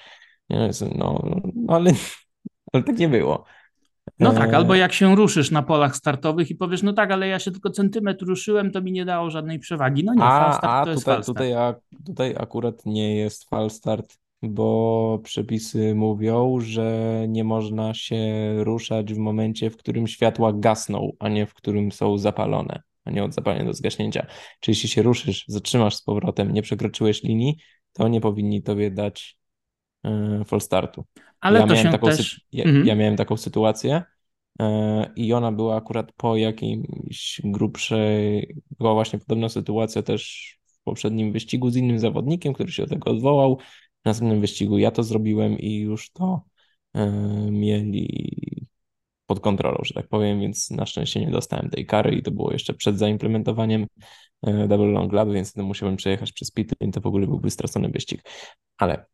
[0.49, 1.23] Nie, no,
[1.55, 1.91] no ale,
[2.73, 3.45] ale tak nie było.
[4.19, 7.39] No tak, albo jak się ruszysz na polach startowych i powiesz, no tak, ale ja
[7.39, 10.03] się tylko centymetr ruszyłem, to mi nie dało żadnej przewagi.
[10.03, 11.37] No nie, a, falstart a to jest tutaj, falstart.
[11.37, 18.19] tutaj, a, tutaj akurat nie jest falstart, bo przepisy mówią, że nie można się
[18.63, 23.23] ruszać w momencie, w którym światła gasną, a nie w którym są zapalone, a nie
[23.23, 24.25] od zapalenia do zgaśnięcia.
[24.59, 27.57] Czyli jeśli się ruszysz, zatrzymasz z powrotem, nie przekroczyłeś linii,
[27.93, 29.37] to nie powinni tobie dać
[30.03, 31.05] yy, falstartu.
[31.39, 32.41] Ale ja to miałem się taką, też...
[32.51, 32.85] ja, Mhm.
[32.85, 34.03] ja miałem taką sytuację
[34.59, 41.31] e, i ona była akurat po jakiejś grubszej, była właśnie podobna sytuacja też w poprzednim
[41.31, 43.59] wyścigu z innym zawodnikiem, który się do tego odwołał.
[44.01, 46.41] W następnym wyścigu ja to zrobiłem i już to
[46.93, 47.11] e,
[47.51, 48.67] mieli
[49.25, 52.51] pod kontrolą, że tak powiem, więc na szczęście nie dostałem tej kary i to było
[52.51, 53.87] jeszcze przed zaimplementowaniem
[54.41, 57.49] e, Double Long Lab, więc wtedy musiałem przejechać przez pit lane, to w ogóle byłby
[57.49, 58.21] stracony wyścig.
[58.77, 59.05] Ale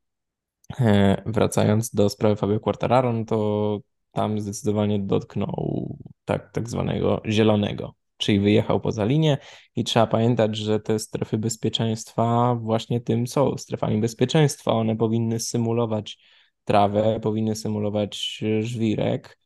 [0.79, 3.79] E, Wracając do sprawy Fabio Quartararo, no to
[4.11, 9.37] tam zdecydowanie dotknął tak, tak zwanego zielonego, czyli wyjechał poza linię
[9.75, 14.71] i trzeba pamiętać, że te strefy bezpieczeństwa właśnie tym są, strefami bezpieczeństwa.
[14.71, 16.17] One powinny symulować
[16.63, 19.37] trawę, powinny symulować żwirek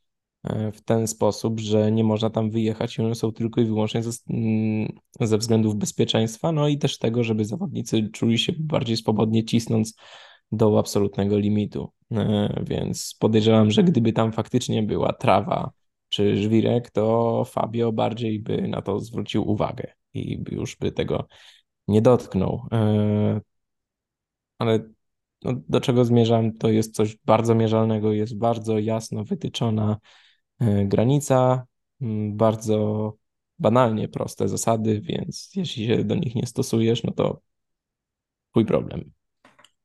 [0.43, 4.03] e, w ten sposób, że nie można tam wyjechać i one są tylko i wyłącznie
[4.03, 9.43] ze, mm, ze względów bezpieczeństwa, no i też tego, żeby zawodnicy czuli się bardziej swobodnie
[9.43, 9.95] cisnąc
[10.51, 11.91] do absolutnego limitu.
[12.11, 15.71] E, Więc podejrzewam, że gdyby tam faktycznie była trawa
[16.11, 21.27] czy żwirek, to Fabio bardziej by na to zwrócił uwagę i już by tego
[21.87, 22.67] nie dotknął.
[22.71, 23.41] E,
[24.57, 24.79] Ale
[25.43, 29.97] no, do czego zmierzam, to jest coś bardzo mierzalnego, jest bardzo jasno wytyczona
[30.59, 31.65] e, granica,
[32.29, 33.13] bardzo
[33.59, 37.41] banalnie proste zasady, więc jeśli się do nich nie stosujesz, no to
[38.51, 39.11] twój problem.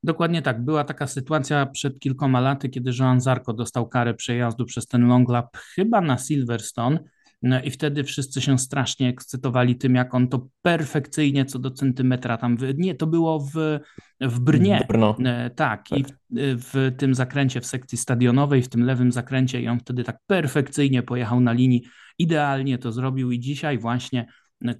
[0.06, 0.64] Dokładnie tak.
[0.64, 5.28] Była taka sytuacja przed kilkoma laty, kiedy Joan Zarco dostał karę przejazdu przez ten long
[5.28, 6.98] lap chyba na Silverstone.
[7.42, 12.36] No i wtedy wszyscy się strasznie ekscytowali tym, jak on to perfekcyjnie co do centymetra
[12.36, 12.56] tam.
[12.56, 12.74] Wy...
[12.78, 13.80] Nie, to było w,
[14.20, 14.86] w Brnie.
[14.88, 15.16] Brno.
[15.24, 16.08] E, tak, i w,
[16.72, 21.02] w tym zakręcie w sekcji stadionowej, w tym lewym zakręcie, i on wtedy tak perfekcyjnie
[21.02, 21.82] pojechał na linii.
[22.18, 24.26] Idealnie to zrobił, i dzisiaj właśnie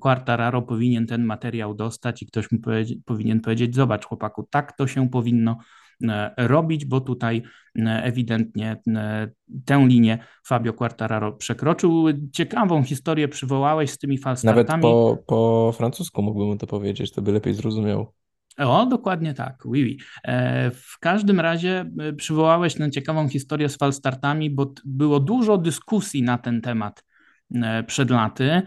[0.00, 4.86] Quartararo powinien ten materiał dostać i ktoś mu powie, powinien powiedzieć: Zobacz, chłopaku, tak to
[4.86, 5.58] się powinno
[6.08, 7.42] e, robić, bo tutaj
[7.78, 9.28] e, ewidentnie e,
[9.64, 12.04] tę linię Fabio Quartararo przekroczył.
[12.32, 14.66] Ciekawą historię przywołałeś z tymi falstartami.
[14.66, 18.12] Nawet po, po francusku mógłbym to powiedzieć, to by lepiej zrozumiał.
[18.58, 19.98] O, dokładnie tak, oui, oui.
[20.72, 26.60] W każdym razie przywołałeś tę ciekawą historię z falstartami, bo było dużo dyskusji na ten
[26.60, 27.05] temat
[27.86, 28.62] przed laty,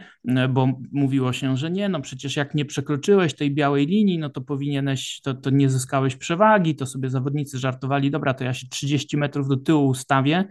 [0.50, 4.42] bo mówiło się, że nie, no przecież jak nie przekroczyłeś tej białej linii, no to
[4.42, 9.18] powinieneś, to, to nie zyskałeś przewagi, to sobie zawodnicy żartowali, dobra, to ja się 30
[9.18, 10.46] metrów do tyłu ustawię,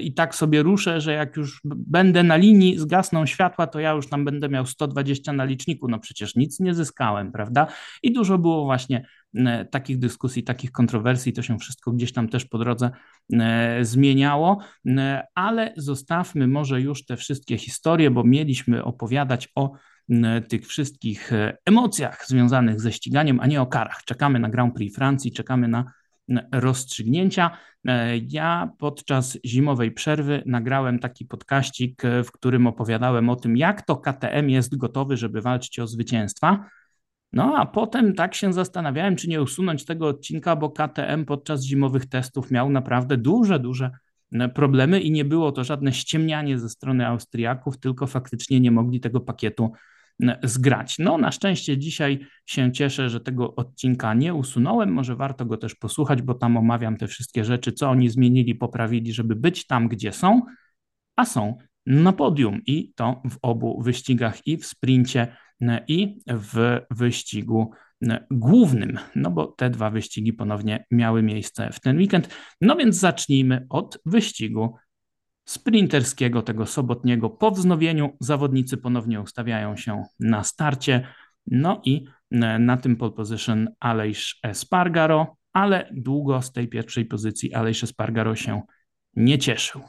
[0.00, 4.08] i tak sobie ruszę, że jak już będę na linii, zgasną światła, to ja już
[4.08, 5.88] tam będę miał 120 na liczniku.
[5.88, 7.66] No przecież nic nie zyskałem, prawda?
[8.02, 9.06] I dużo było właśnie
[9.70, 12.90] takich dyskusji, takich kontrowersji, to się wszystko gdzieś tam też po drodze
[13.82, 14.58] zmieniało,
[15.34, 19.72] ale zostawmy może już te wszystkie historie, bo mieliśmy opowiadać o
[20.48, 24.02] tych wszystkich e, emocjach związanych ze ściganiem, a nie o karach.
[24.04, 25.92] Czekamy na Grand Prix Francji, czekamy na
[26.52, 27.50] rozstrzygnięcia.
[27.88, 33.82] E, ja podczas zimowej przerwy nagrałem taki podkaścik, e, w którym opowiadałem o tym, jak
[33.82, 36.66] to KTM jest gotowy, żeby walczyć o zwycięstwa.
[37.32, 42.06] No a potem tak się zastanawiałem, czy nie usunąć tego odcinka, bo KTM podczas zimowych
[42.06, 43.90] testów miał naprawdę duże, duże
[44.54, 49.20] problemy i nie było to żadne ściemnianie ze strony Austriaków, tylko faktycznie nie mogli tego
[49.20, 49.72] pakietu
[50.42, 50.98] zgrać.
[50.98, 54.92] No, na szczęście dzisiaj się cieszę, że tego odcinka nie usunąłem.
[54.92, 59.12] Może warto go też posłuchać, bo tam omawiam te wszystkie rzeczy, co oni zmienili, poprawili,
[59.12, 60.42] żeby być tam, gdzie są,
[61.16, 65.36] a są na podium i to w obu wyścigach i w sprincie
[65.88, 67.70] i w wyścigu
[68.30, 72.28] głównym, no bo te dwa wyścigi ponownie miały miejsce w ten weekend.
[72.60, 74.76] No więc zacznijmy od wyścigu
[75.52, 77.30] sprinterskiego, tego sobotniego.
[77.30, 81.06] Po wznowieniu zawodnicy ponownie ustawiają się na starcie.
[81.46, 82.04] No i
[82.58, 88.62] na tym pole position Aleix Espargaro, ale długo z tej pierwszej pozycji Aleix Espargaro się
[89.16, 89.82] nie cieszył.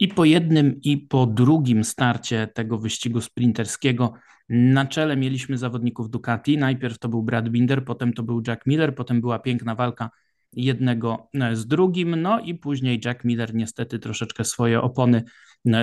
[0.00, 4.12] I po jednym i po drugim starcie tego wyścigu sprinterskiego
[4.48, 6.58] na czele mieliśmy zawodników Ducati.
[6.58, 10.10] Najpierw to był Brad Binder, potem to był Jack Miller, potem była piękna walka
[10.56, 12.22] jednego z drugim.
[12.22, 15.22] No i później Jack Miller niestety troszeczkę swoje opony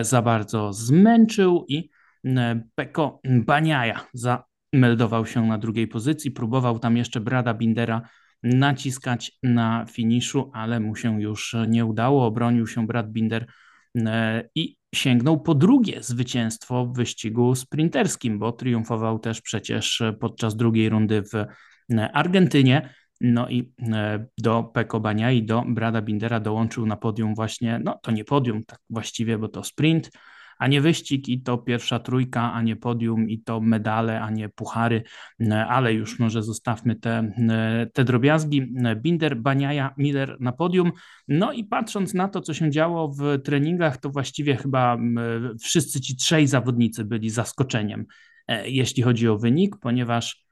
[0.01, 1.89] za bardzo zmęczył i
[2.75, 6.31] Peko Baniaja zameldował się na drugiej pozycji.
[6.31, 8.01] Próbował tam jeszcze Brada Bindera
[8.43, 12.25] naciskać na finiszu, ale mu się już nie udało.
[12.25, 13.45] Obronił się Brad Binder
[13.97, 20.89] e, i sięgnął po drugie zwycięstwo w wyścigu sprinterskim, bo triumfował też przecież podczas drugiej
[20.89, 22.89] rundy w e, Argentynie.
[23.23, 27.99] No i e, do Peko Bania i do Brada Bindera dołączył na podium właśnie, no
[28.03, 30.11] to nie podium tak właściwie, bo to sprint,
[30.57, 34.49] a nie wyścig i to pierwsza trójka, a nie podium i to medale, a nie
[34.49, 35.03] puchary,
[35.67, 37.31] ale już może zostawmy te,
[37.93, 38.73] te drobiazgi.
[38.95, 40.91] Binder, Baniaja, Miller na podium.
[41.27, 44.97] No i patrząc na to, co się działo w treningach, to właściwie chyba
[45.61, 48.05] wszyscy ci trzej zawodnicy byli zaskoczeniem,
[48.47, 50.42] e, jeśli chodzi o wynik, ponieważ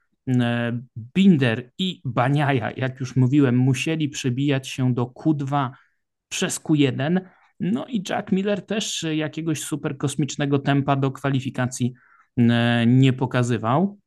[1.14, 5.70] Binder i Baniaja, jak już mówiłem, musieli przebijać się do Q2
[6.28, 7.20] przez Q1,
[7.60, 11.92] no i Jack Miller też jakiegoś super kosmicznego tempa do kwalifikacji
[12.36, 13.98] e, nie pokazywał.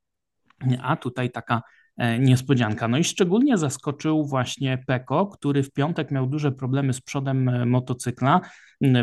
[0.81, 1.61] A tutaj taka
[1.97, 2.87] e, niespodzianka.
[2.87, 7.65] No i szczególnie zaskoczył właśnie Peko, który w piątek miał duże problemy z przodem e,
[7.65, 8.41] motocykla.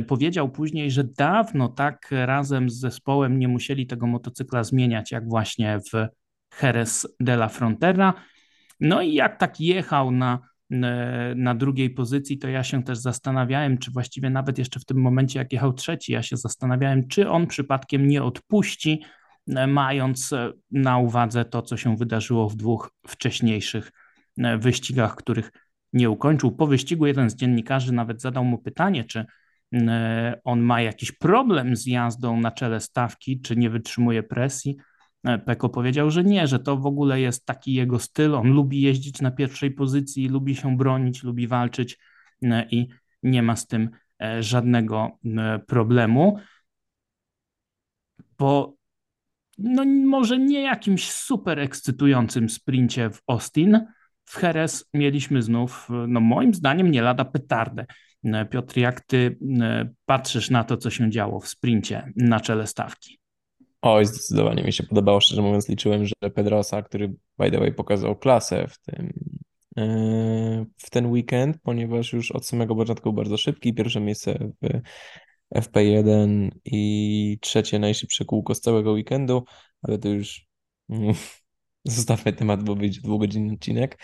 [0.06, 5.80] Powiedział później, że dawno tak razem z zespołem nie musieli tego motocykla zmieniać, jak właśnie
[5.92, 6.08] w
[6.62, 8.14] Jerez de la Frontera.
[8.80, 10.52] No i jak tak jechał na
[11.36, 15.38] na drugiej pozycji, to ja się też zastanawiałem, czy właściwie nawet jeszcze w tym momencie,
[15.38, 19.02] jak jechał trzeci, ja się zastanawiałem, czy on przypadkiem nie odpuści,
[19.68, 23.92] mając e, na uwadze to, co się wydarzyło w dwóch wcześniejszych
[24.38, 25.50] e, wyścigach, których
[25.92, 26.52] nie ukończył.
[26.52, 29.26] Po wyścigu jeden z dziennikarzy nawet zadał mu pytanie, czy
[29.74, 34.76] e, on ma jakiś problem z jazdą na czele stawki, czy nie wytrzymuje presji.
[35.24, 38.34] E, Peko powiedział, że nie, że to w ogóle jest taki jego styl.
[38.34, 41.98] On lubi jeździć na pierwszej pozycji, lubi się bronić, lubi walczyć
[42.42, 42.88] e, i
[43.22, 43.90] nie ma z tym
[44.22, 45.18] e, żadnego
[45.66, 46.38] problemu.
[48.36, 48.74] Po
[49.58, 53.86] no może nie jakimś super ekscytującym sprincie w Austin,
[54.24, 57.86] w Jerez mieliśmy znów, no moim zdaniem, nie lada petardę.
[58.50, 59.38] Piotr, jak ty
[60.06, 63.21] patrzysz na to, co się działo w sprincie na czele stawki?
[63.82, 68.16] Oj, zdecydowanie mi się podobało, szczerze mówiąc, liczyłem, że Pedrosa, który by the way pokazał
[68.16, 69.12] klasę w tym,
[69.76, 74.80] e, w ten weekend, ponieważ już od samego początku był bardzo szybki, pierwsze miejsce w
[75.54, 79.44] FP1 i trzecie najszybsze kółko z całego weekendu,
[79.82, 80.46] ale to już
[80.88, 81.14] mm,
[81.84, 83.98] zostawmy temat, bo wyjdzie dwugodzinny odcinek.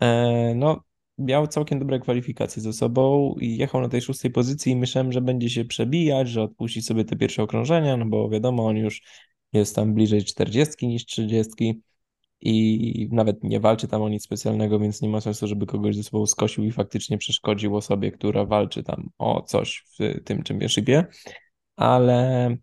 [0.00, 0.84] E, no,
[1.18, 5.20] miał całkiem dobre kwalifikacje ze sobą i jechał na tej szóstej pozycji i myślałem, że
[5.20, 9.02] będzie się przebijać, że odpuści sobie te pierwsze okrążenia, no bo wiadomo, on już
[9.52, 11.82] jest tam bliżej 40 niż 30
[12.40, 16.02] i nawet nie walczy tam o nic specjalnego, więc nie ma sensu, żeby kogoś ze
[16.02, 21.04] sobą skosił i faktycznie przeszkodził osobie, która walczy tam o coś w tym championshipie,
[21.76, 22.56] ale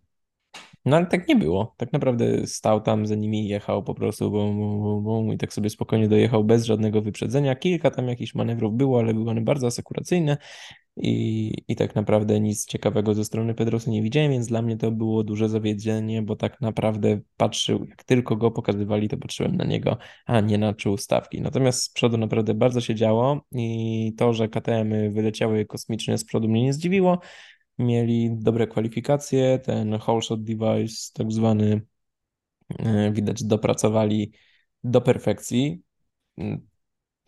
[0.86, 1.74] no ale tak nie było.
[1.76, 5.70] Tak naprawdę stał tam za nimi, jechał po prostu bum, bum, bum, i tak sobie
[5.70, 7.56] spokojnie dojechał bez żadnego wyprzedzenia.
[7.56, 10.36] Kilka tam jakichś manewrów było, ale były one bardzo asekuracyjne
[10.96, 14.90] i, i tak naprawdę nic ciekawego ze strony Pedrosa nie widziałem, więc dla mnie to
[14.90, 19.98] było duże zawiedzenie, bo tak naprawdę patrzył, jak tylko go pokazywali, to patrzyłem na niego,
[20.26, 21.40] a nie na czuł stawki.
[21.40, 26.48] Natomiast z przodu naprawdę bardzo się działo i to, że KTM wyleciały kosmicznie z przodu
[26.48, 27.18] mnie nie zdziwiło,
[27.78, 31.82] mieli dobre kwalifikacje, ten whole shot device tak zwany
[32.78, 34.32] e, widać dopracowali
[34.84, 35.82] do perfekcji.
[36.36, 36.68] Mm,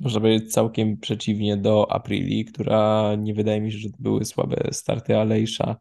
[0.01, 4.57] można powiedzieć całkiem przeciwnie do Aprili, która nie wydaje mi się, że to były słabe
[4.73, 5.77] starty Alejsza,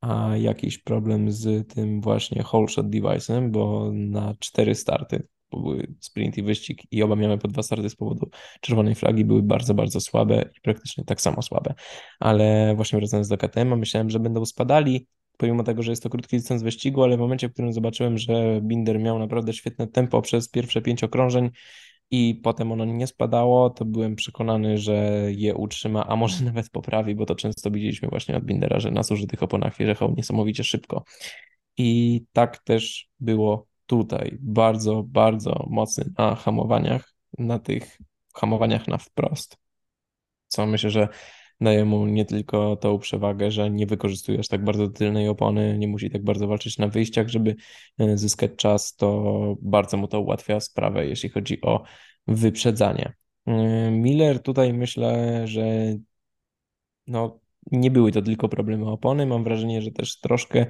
[0.00, 5.86] a jakiś problem z tym właśnie whole shot device'em, bo na cztery starty bo były
[6.00, 8.30] sprint i wyścig i oba miały po dwa starty z powodu
[8.60, 11.74] czerwonej flagi, były bardzo, bardzo słabe i praktycznie tak samo słabe.
[12.20, 15.06] Ale właśnie wracając do KTM, myślałem, że będą spadali,
[15.36, 18.60] pomimo tego, że jest to krótki dystans wyścigu, ale w momencie, w którym zobaczyłem, że
[18.62, 21.50] Binder miał naprawdę świetne tempo przez pierwsze pięć okrążeń
[22.10, 27.14] i potem ono nie spadało, to byłem przekonany, że je utrzyma, a może nawet poprawi,
[27.14, 31.04] bo to często widzieliśmy właśnie od Bindera, że na zużytych oponach jechał niesamowicie szybko.
[31.76, 37.98] I tak też było tutaj bardzo, bardzo mocny na hamowaniach, na tych
[38.34, 39.56] hamowaniach na wprost.
[40.48, 41.08] Co myślę, że
[41.60, 46.10] daje mu nie tylko tą przewagę, że nie wykorzystujesz tak bardzo tylnej opony, nie musi
[46.10, 47.56] tak bardzo walczyć na wyjściach, żeby
[47.98, 51.82] e, zyskać czas, to bardzo mu to ułatwia sprawę, jeśli chodzi o
[52.26, 53.12] wyprzedzanie.
[53.46, 55.94] E, Miller tutaj myślę, że
[57.06, 57.40] no,
[57.72, 59.26] nie były to tylko problemy opony.
[59.26, 60.66] Mam wrażenie, że też troszkę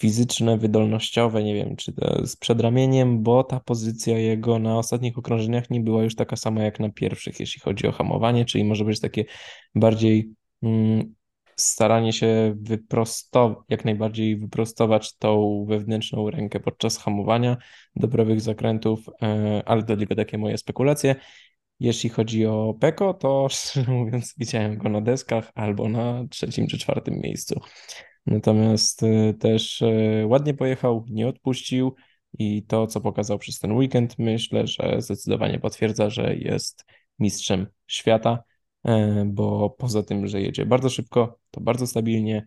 [0.00, 1.92] fizyczne, wydolnościowe, nie wiem, czy
[2.24, 6.80] z przedramieniem, bo ta pozycja jego na ostatnich okrążeniach nie była już taka sama jak
[6.80, 9.24] na pierwszych, jeśli chodzi o hamowanie, czyli może być takie
[9.74, 10.30] bardziej
[10.62, 11.14] mm,
[11.56, 17.56] staranie się wyprostować, jak najbardziej wyprostować tą wewnętrzną rękę podczas hamowania
[17.96, 21.14] do prawych zakrętów, e, ale to tylko takie moje spekulacje.
[21.80, 26.78] Jeśli chodzi o Peko, to szczerze mówiąc widziałem go na deskach albo na trzecim czy
[26.78, 27.60] czwartym miejscu.
[28.28, 31.94] Natomiast e, też e, ładnie pojechał, nie odpuścił
[32.38, 36.84] i to, co pokazał przez ten weekend, myślę, że zdecydowanie potwierdza, że jest
[37.18, 38.42] mistrzem świata,
[38.84, 42.46] e, bo poza tym, że jedzie bardzo szybko, to bardzo stabilnie,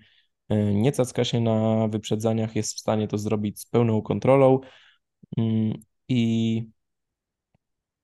[0.73, 4.59] nie cacka się na wyprzedzaniach, jest w stanie to zrobić z pełną kontrolą
[5.37, 5.73] mm,
[6.07, 6.63] i,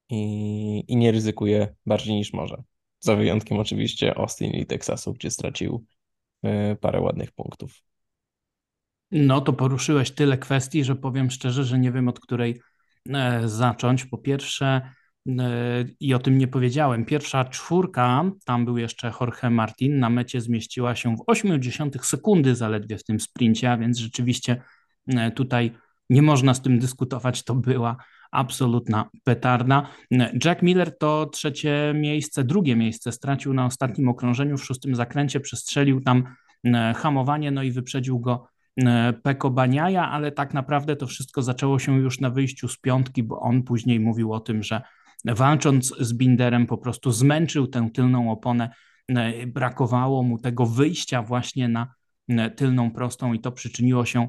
[0.09, 2.63] i, i nie ryzykuje bardziej niż może.
[2.99, 5.96] Za wyjątkiem oczywiście Austin i Teksasu, gdzie stracił E,
[6.81, 7.81] parę ładnych punktów.
[9.11, 12.61] No to poruszyłeś tyle kwestii, że powiem szczerze, że nie wiem od której
[13.09, 14.05] e, zacząć.
[14.05, 14.81] Po pierwsze,
[15.27, 20.41] e, i o tym nie powiedziałem, pierwsza czwórka, tam był jeszcze Jorge Martin, na mecie
[20.41, 24.61] zmieściła się w 80 sekundy zaledwie w tym sprincie, a więc rzeczywiście
[25.35, 25.71] tutaj
[26.09, 27.97] nie można z tym dyskutować, to była
[28.31, 29.89] absolutna petarda.
[30.45, 36.01] Jack Miller to trzecie miejsce, drugie miejsce stracił na ostatnim okrążeniu w szóstym zakręcie, przestrzelił
[36.01, 36.23] tam
[36.65, 38.47] e, hamowanie, no i wyprzedził go
[38.77, 43.23] e, Peko Baniaja, ale tak naprawdę to wszystko zaczęło się już na wyjściu z piątki,
[43.23, 44.81] bo on później mówił o tym, że
[45.25, 48.69] walcząc z Binderem po prostu zmęczył tę tylną oponę,
[49.07, 51.87] e, brakowało mu tego wyjścia właśnie na
[52.55, 54.27] tylną prostą i to przyczyniło się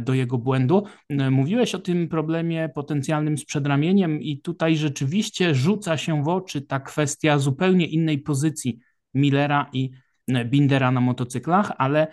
[0.00, 0.84] do jego błędu.
[1.08, 6.62] E, mówiłeś o tym problemie potencjalnym z przedramieniem i tutaj rzeczywiście rzuca się w oczy
[6.62, 8.78] ta kwestia zupełnie innej pozycji
[9.14, 9.90] Millera i
[10.28, 12.06] e, Bindera na motocyklach, ale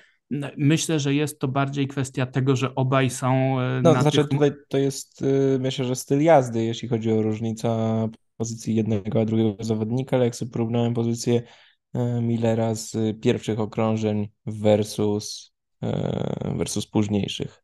[0.57, 4.29] myślę, że jest to bardziej kwestia tego, że obaj są no, na znaczy tych...
[4.29, 5.23] tutaj to jest
[5.59, 7.69] myślę, że styl jazdy, jeśli chodzi o różnicę
[8.37, 11.41] pozycji jednego a drugiego zawodnika, ale jak sobie porównałem pozycję
[12.21, 15.50] Millera z pierwszych okrążeń versus E,
[16.55, 17.63] versus późniejszych.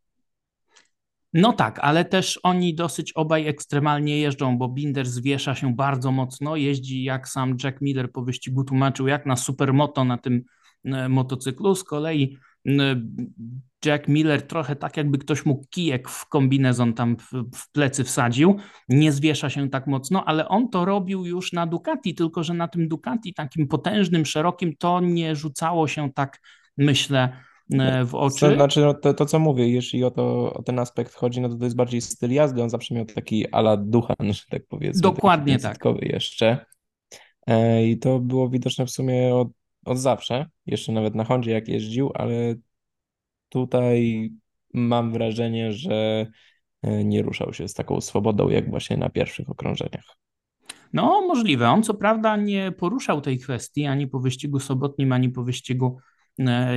[1.33, 6.55] No tak, ale też oni dosyć obaj ekstremalnie jeżdżą, bo Binder zwiesza się bardzo mocno,
[6.55, 10.43] jeździ jak sam Jack Miller po wyścigu tłumaczył, jak na supermoto na tym
[10.85, 11.75] e, motocyklu.
[11.75, 12.37] Z kolei
[13.85, 17.17] Jack Miller trochę tak jakby ktoś mu kijek w kombinezon tam
[17.53, 18.55] w, plecy wsadził,
[18.89, 22.67] nie zwiesza się tak mocno, ale on to robił już na Ducati, tylko że na
[22.67, 26.41] tym Ducati takim potężnym, szerokim to nie rzucało się tak,
[26.77, 27.46] myślę, E,
[28.05, 28.39] w oczy.
[28.39, 31.49] To znaczy, no, to, to, co mówię, jeśli o, to, o ten aspekt chodzi, no
[31.49, 35.01] to to jest bardziej styl jazdy, on zawsze miał taki ala duchan, że tak powiedzmy.
[35.01, 35.77] Dokładnie tak.
[36.01, 36.65] jeszcze.
[37.47, 39.47] E, I to było widoczne w sumie od,
[39.85, 42.55] od zawsze, jeszcze nawet na Hondzie jak jeździł, ale
[43.49, 44.31] tutaj
[44.73, 46.27] mam wrażenie, że
[46.81, 50.17] e, nie ruszał się z taką swobodą, jak właśnie na pierwszych okrążeniach.
[50.93, 51.69] No, możliwe.
[51.69, 56.06] On co prawda nie poruszał tej kwestii ani po wyścigu sobotnim, ani po wyścigu E,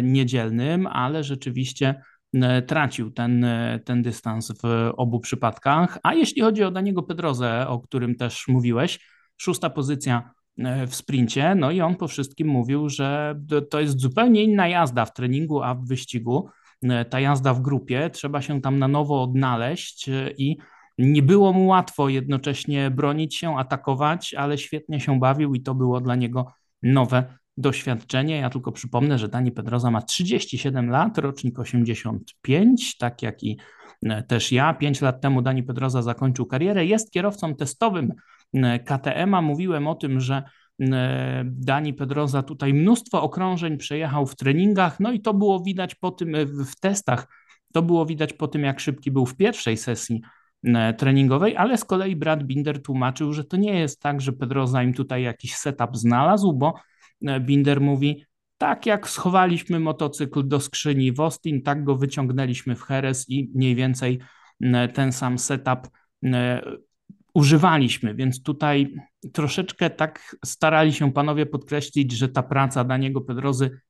[0.02, 2.02] niedzielnym, ale rzeczywiście
[2.34, 5.98] e, tracił ten, e, ten dystans w obu przypadkach.
[6.02, 8.98] A jeśli chodzi o Daniego Pedrozę, o którym też mówiłeś,
[9.36, 10.30] szósta pozycja
[10.86, 13.40] w sprincie, no i on po wszystkim mówił, że
[13.70, 16.48] to jest zupełnie inna jazda w treningu, a w wyścigu.
[17.11, 20.56] Ta jazda w grupie, trzeba się tam na nowo odnaleźć i
[20.98, 26.00] nie było mu łatwo jednocześnie bronić się, atakować, ale świetnie się bawił i to było
[26.00, 26.52] dla niego
[26.82, 28.36] nowe doświadczenie.
[28.36, 33.59] Ja tylko przypomnę, że Dani Pedroza ma 37 lat, rocznik 85, tak jak i
[34.03, 34.74] e, też ja.
[34.74, 36.86] Pięć lat temu Dani Pedroza zakończył karierę.
[36.86, 38.12] Jest kierowcą testowym
[38.55, 39.42] e, KTM-a.
[39.42, 40.42] Mówiłem o tym, że
[40.80, 46.11] e, Dani Pedroza tutaj mnóstwo okrążeń przejechał w treningach, no i to było widać po
[46.11, 47.26] tym w testach.
[47.72, 50.20] To było widać po tym, jak szybki był w pierwszej sesji
[50.98, 54.94] treningowej, ale z kolei Brad Binder tłumaczył, że to nie jest tak, że Pedroza im
[54.94, 56.74] tutaj jakiś setup znalazł, bo
[57.40, 58.24] Binder mówi,
[58.58, 63.74] tak jak schowaliśmy motocykl do skrzyni w Austin, tak go wyciągnęliśmy w Heres i mniej
[63.74, 64.20] więcej
[64.94, 65.88] ten sam setup
[67.34, 68.94] używaliśmy, więc tutaj
[69.32, 73.80] troszeczkę tak starali się panowie podkreślić, że ta praca Daniego Pedrozy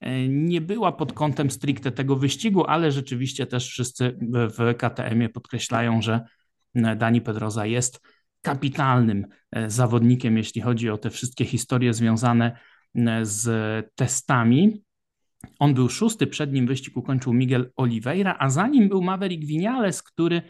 [0.00, 6.02] e, nie była pod kątem stricte tego wyścigu, ale rzeczywiście też wszyscy w KTM-ie podkreślają,
[6.02, 6.24] że
[6.74, 8.00] Dani Pedroza jest
[8.44, 12.56] kapitalnym e, zawodnikiem, jeśli chodzi o te wszystkie historie związane
[12.94, 13.46] e, z
[13.94, 14.82] testami.
[15.58, 20.02] On był szósty, przed nim wyścig ukończył Miguel Oliveira, a za nim był Maverick Vinales,
[20.02, 20.42] który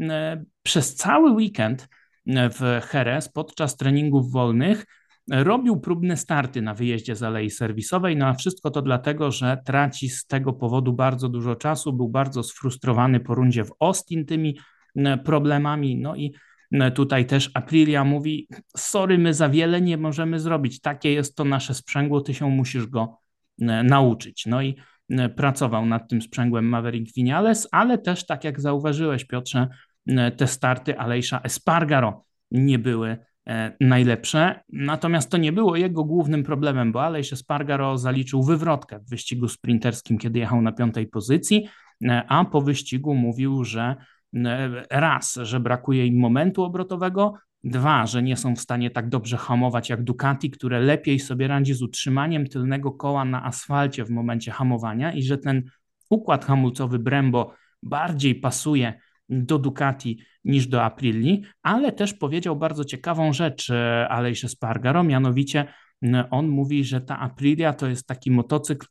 [0.00, 1.88] e, przez cały weekend
[2.26, 4.86] w Jerez podczas treningów wolnych
[5.30, 10.08] robił próbne starty na wyjeździe z Alei Serwisowej, no a wszystko to dlatego, że traci
[10.08, 14.58] z tego powodu bardzo dużo czasu, był bardzo sfrustrowany po rundzie w Austin tymi
[15.24, 16.34] problemami, no i
[16.94, 20.80] Tutaj też Aprilia mówi: Sorry, my za wiele nie możemy zrobić.
[20.80, 23.18] Takie jest to nasze sprzęgło, ty się musisz go
[23.84, 24.46] nauczyć.
[24.46, 24.76] No i
[25.36, 29.68] pracował nad tym sprzęgłem Maverick Vinales, ale też, tak jak zauważyłeś, Piotrze,
[30.36, 33.16] te starty Alejsza Espargaro nie były
[33.46, 34.60] e, najlepsze.
[34.72, 40.18] Natomiast to nie było jego głównym problemem, bo Alejsz Espargaro zaliczył wywrotkę w wyścigu sprinterskim,
[40.18, 41.68] kiedy jechał na piątej pozycji,
[42.04, 43.96] e, a po wyścigu mówił, że
[44.90, 49.90] raz, że brakuje im momentu obrotowego, dwa, że nie są w stanie tak dobrze hamować
[49.90, 55.12] jak Ducati, które lepiej sobie radzi z utrzymaniem tylnego koła na asfalcie w momencie hamowania
[55.12, 55.62] i że ten
[56.10, 63.32] układ hamulcowy Brembo bardziej pasuje do Ducati niż do Aprilli, ale też powiedział bardzo ciekawą
[63.32, 65.66] rzecz e, Alejsze Spargaro, mianowicie
[66.30, 68.86] on mówi, że ta Aprilia to jest taki motocykl,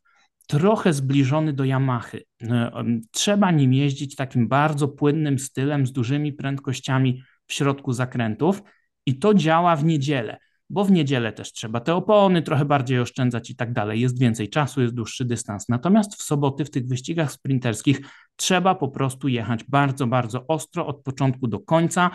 [0.52, 2.22] trochę zbliżony do Yamahy.
[2.42, 8.62] E, trzeba nim jeździć takim bardzo płynnym stylem, z dużymi prędkościami w środku zakrętów
[9.06, 10.38] i to działa w niedzielę,
[10.70, 14.00] bo w niedzielę też trzeba te opony trochę bardziej oszczędzać i tak dalej.
[14.00, 15.68] Jest więcej czasu, jest dłuższy dystans.
[15.68, 18.00] Natomiast w soboty w tych wyścigach sprinterskich
[18.36, 22.10] trzeba po prostu jechać bardzo, bardzo ostro od początku do końca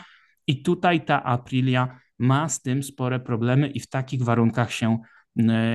[0.47, 4.97] i tutaj ta Aprilia ma z tym spore problemy i w takich warunkach się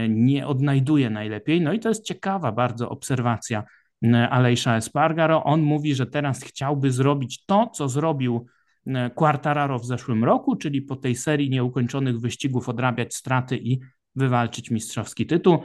[0.08, 1.60] nie odnajduje najlepiej.
[1.60, 3.64] No i to jest ciekawa bardzo obserwacja
[4.04, 5.44] e, Alejsza Espargaro.
[5.44, 8.46] On mówi, że teraz chciałby zrobić to, co zrobił
[8.86, 13.80] e, Quartararo w zeszłym roku, czyli po tej serii nieukończonych wyścigów odrabiać straty i
[14.14, 15.58] wywalczyć mistrzowski tytuł.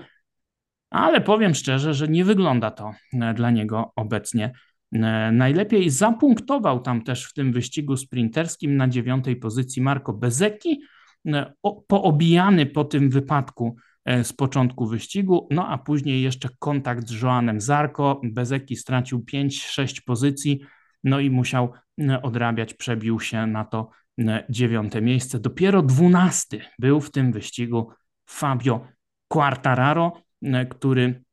[0.90, 2.92] Ale powiem szczerze, że nie wygląda to
[3.36, 4.52] dla niego obecnie
[5.32, 5.90] najlepiej.
[5.90, 10.82] Zapunktował tam też w tym wyścigu sprinterskim na dziewiątej pozycji Marco Bezecchi,
[11.88, 13.87] poobijany po tym wypadku E,
[14.24, 18.22] z początku wyścigu, no a później jeszcze kontakt z Joanem Zarko.
[18.24, 20.62] Bezeki stracił 5-6 pozycji,
[21.04, 23.90] no i musiał e, odrabiać, przebił się na to
[24.20, 25.40] e, dziewiąte miejsce.
[25.40, 27.92] Dopiero dwunasty był w tym wyścigu
[28.26, 28.88] Fabio
[29.28, 30.22] Quartararo,
[30.70, 31.24] który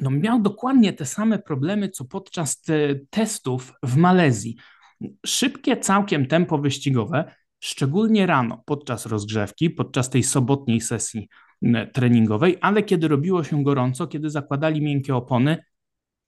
[0.00, 2.74] no, miał dokładnie te same problemy, co podczas te
[3.10, 4.56] testów w Malezji.
[5.26, 11.28] Szybkie całkiem tempo wyścigowe, szczególnie rano, podczas rozgrzewki, podczas tej sobotniej sesji
[11.92, 15.64] treningowej, ale kiedy robiło się gorąco, kiedy zakładali miękkie opony,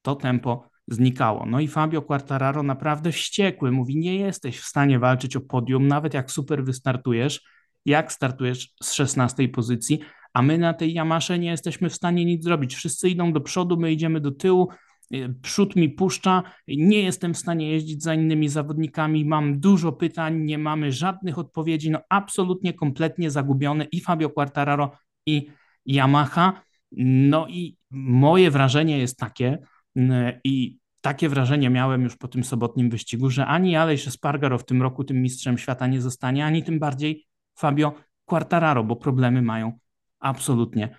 [0.03, 1.47] to tempo znikało.
[1.47, 6.14] No i Fabio Quartararo naprawdę wściekły, mówi: Nie jesteś w stanie walczyć o podium, nawet
[6.14, 7.43] jak super wystartujesz,
[7.85, 10.01] jak startujesz z 16 pozycji,
[10.32, 12.74] a my na tej Yamasze nie jesteśmy w stanie nic zrobić.
[12.74, 14.68] Wszyscy idą do przodu, my idziemy do tyłu.
[15.14, 20.41] Y, przód mi puszcza, nie jestem w stanie jeździć za innymi zawodnikami, mam dużo pytań,
[20.41, 24.91] nie mamy żadnych odpowiedzi, no absolutnie kompletnie zagubiony i Fabio Quartararo
[25.27, 25.47] i
[25.87, 26.62] Yamaha.
[26.97, 29.59] No i moje wrażenie jest takie,
[30.45, 34.83] i takie wrażenie miałem już po tym sobotnim wyścigu, że ani Aleix Espargaro w tym
[34.83, 37.27] roku tym mistrzem świata nie zostanie, ani tym bardziej
[37.59, 37.95] Fabio
[38.25, 39.79] Quartararo, bo problemy mają
[40.20, 40.97] absolutnie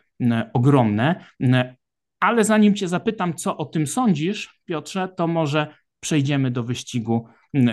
[0.54, 1.26] ogromne.
[2.20, 7.28] Ale zanim Cię zapytam, co o tym sądzisz, Piotrze, to może przejdziemy do wyścigu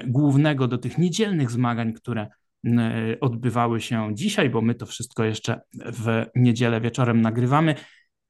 [0.07, 2.28] głównego, do tych niedzielnych zmagań, które
[3.20, 5.60] odbywały się dzisiaj, bo my to wszystko jeszcze
[5.92, 7.74] w niedzielę wieczorem nagrywamy.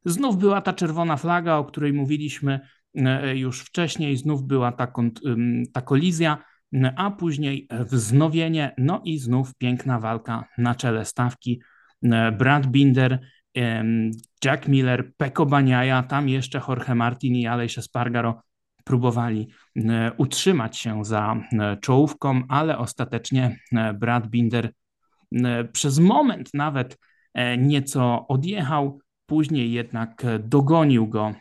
[0.05, 2.61] Znów była ta czerwona flaga, o której mówiliśmy
[3.35, 4.93] już wcześniej, znów była ta,
[5.73, 6.39] ta kolizja,
[6.97, 11.61] a później wznowienie, no i znów piękna walka na czele stawki.
[12.39, 13.21] Brad Binder,
[14.45, 18.43] Jack Miller, Peko Baniaja, tam jeszcze Jorge Martin i Aleix Espargaro
[18.85, 24.73] próbowali e, utrzymać się za e, czołówką, ale ostatecznie e, Brad Binder
[25.73, 26.99] przez moment nawet
[27.59, 31.35] nieco odjechał, później jednak dogonił go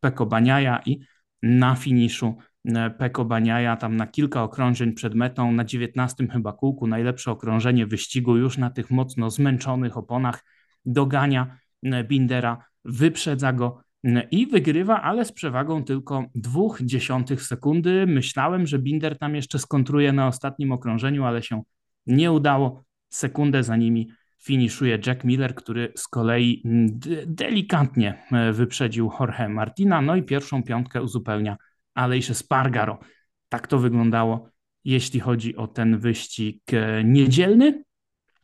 [0.00, 1.00] Peko Baniaja i
[1.42, 2.36] na finiszu
[2.98, 8.36] Peko Baniaja tam na kilka okrążeń przed metą, na 19 chyba kółku, najlepsze okrążenie wyścigu
[8.36, 10.44] już na tych mocno zmęczonych oponach,
[10.86, 11.58] dogania
[12.04, 13.84] Bindera, wyprzedza go
[14.30, 18.06] i wygrywa, ale z przewagą tylko dwóch dziesiątych sekundy.
[18.06, 21.62] Myślałem, że Binder tam jeszcze skontruje na ostatnim okrążeniu, ale się
[22.06, 22.84] nie udało.
[23.08, 24.08] Sekundę za nimi
[24.42, 26.62] finiszuje Jack Miller, który z kolei
[27.26, 31.56] delikatnie e, wyprzedził Jorge Martina, no i pierwszą piątkę uzupełnia
[31.94, 32.98] Aleix Spargaro.
[33.48, 34.48] Tak to wyglądało,
[34.84, 37.82] jeśli chodzi o ten wyścig e, niedzielny.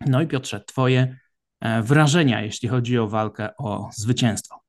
[0.07, 1.17] No i Piotrze, twoje
[1.61, 4.60] e, wrażenia, jeśli chodzi o walkę o zwycięstwo.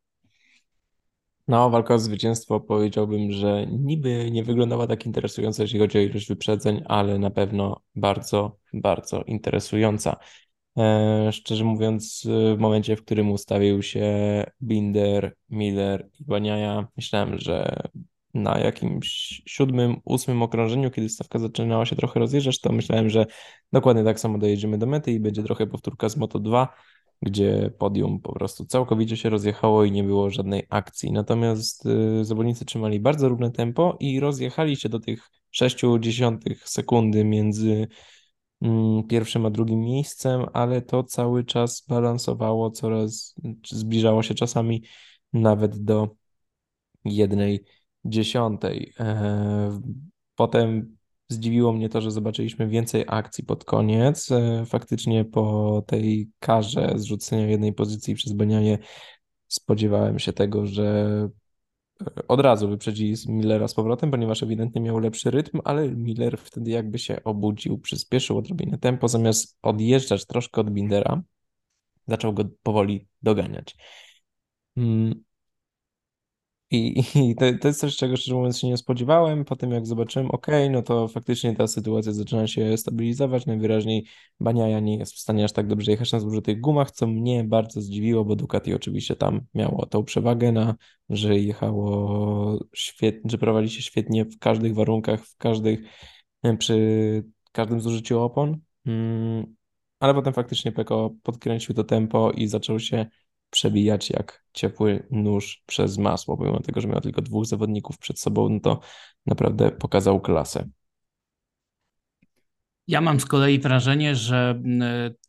[1.47, 6.27] No, walka o zwycięstwo powiedziałbym, że niby nie wyglądała tak interesująco, jeśli chodzi o ilość
[6.27, 10.15] wyprzedzeń, ale na pewno bardzo, bardzo interesująca.
[10.77, 14.05] E, szczerze mówiąc, w momencie, w którym ustawił się
[14.63, 17.83] Binder, Miller i Baniaja, myślałem, że
[18.33, 23.25] na jakimś siódmym, ósmym okrążeniu, kiedy stawka zaczynała się trochę rozjeżdżać, to myślałem, że
[23.71, 26.73] dokładnie tak samo dojedziemy do mety i będzie trochę powtórka z Moto 2,
[27.21, 31.11] gdzie podium po prostu całkowicie się rozjechało i nie było żadnej akcji.
[31.11, 35.29] Natomiast y, zawodnicy trzymali bardzo równe tempo i rozjechali się do tych
[35.61, 37.87] 0,6 sekundy między
[38.61, 43.35] mm, pierwszym a drugim miejscem, ale to cały czas balansowało coraz,
[43.69, 44.83] zbliżało się czasami
[45.33, 46.15] nawet do
[47.05, 47.65] jednej
[48.05, 48.93] dziesiątej.
[48.99, 49.81] E,
[50.35, 50.97] potem
[51.31, 54.31] zdziwiło mnie to, że zobaczyliśmy więcej akcji pod koniec.
[54.31, 58.77] E, faktycznie po tej karze zrzucenia jednej pozycji przez Benianie
[59.47, 61.29] spodziewałem się tego, że
[62.01, 66.71] e, od razu wyprzedzi Millera z powrotem, ponieważ ewidentnie miał lepszy rytm, ale Miller wtedy
[66.71, 71.21] jakby się obudził, przyspieszył odrobinę tempo, zamiast odjeżdżać troszkę od Bindera,
[72.07, 73.75] zaczął go powoli doganiać.
[76.71, 79.45] I, i to, to, jest coś, czego szczerze mówiąc się nie spodziewałem.
[79.45, 83.45] Potem jak zobaczyłem, ok, no to faktycznie ta sytuacja zaczyna się stabilizować.
[83.45, 84.05] Najwyraźniej
[84.39, 87.81] Baniaja nie jest w stanie aż tak dobrze jechać na zużytych gumach, co mnie bardzo
[87.81, 90.75] zdziwiło, bo Ducati oczywiście tam miało tą przewagę na,
[91.09, 95.79] że jechało świetnie, że prowadzi się świetnie w każdych warunkach, w każdych,
[96.57, 98.57] przy każdym zużyciu opon.
[98.85, 99.55] Mm,
[99.99, 103.05] ale potem faktycznie Peko podkręcił to tempo i zaczął się
[103.51, 106.37] przebijać jak ciepły nóż przez masło.
[106.37, 108.79] Pomimo tego, że miał tylko dwóch zawodników przed sobą, no to
[109.25, 110.69] naprawdę pokazał klasę.
[112.87, 114.61] Ja mam z kolei wrażenie, że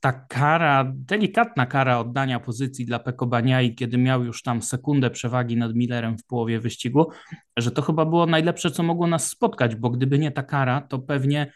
[0.01, 5.57] ta kara, delikatna kara oddania pozycji dla Peko Baniai, kiedy miał już tam sekundę przewagi
[5.57, 7.11] nad Millerem w połowie wyścigu,
[7.57, 10.99] że to chyba było najlepsze, co mogło nas spotkać, bo gdyby nie ta kara, to
[10.99, 11.53] pewnie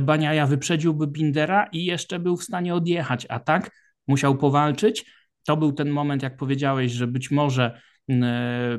[0.00, 3.70] Baniaja wyprzedziłby Bindera i jeszcze był w stanie odjechać, a tak
[4.06, 5.15] musiał powalczyć
[5.46, 7.80] to był ten moment, jak powiedziałeś, że być może,
[8.10, 8.78] e,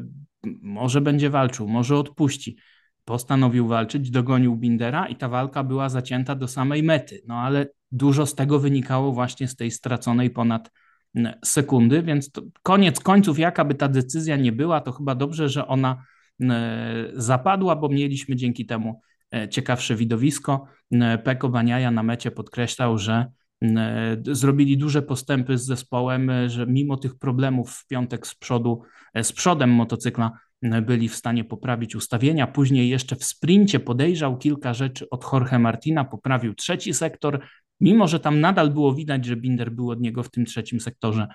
[0.62, 2.58] może będzie walczył, może odpuści.
[3.06, 7.22] Postanowił walczyć, dogonił Bindera i ta walka była zacięta do samej mety.
[7.28, 10.72] No ale dużo z tego wynikało właśnie z tej straconej ponad
[11.46, 12.32] sekundy, więc
[12.64, 16.04] koniec końców, jaka by ta decyzja nie była, to chyba dobrze, że ona
[17.14, 19.02] zapadła, bo mieliśmy dzięki temu
[19.34, 20.66] e, ciekawsze widowisko.
[21.24, 23.37] Peko Baniaja na mecie podkreślał, że E,
[24.24, 28.82] zrobili duże postępy z zespołem, e, że mimo tych problemów w piątek z przodu,
[29.14, 30.32] e, z przodem motocykla
[30.82, 32.48] byli w stanie poprawić ustawienia.
[32.48, 37.42] Później jeszcze w sprincie podejrzał kilka rzeczy od Jorge Martina, poprawił trzeci sektor,
[37.80, 41.28] mimo że tam nadal było widać, że Binder był od niego w tym trzecim sektorze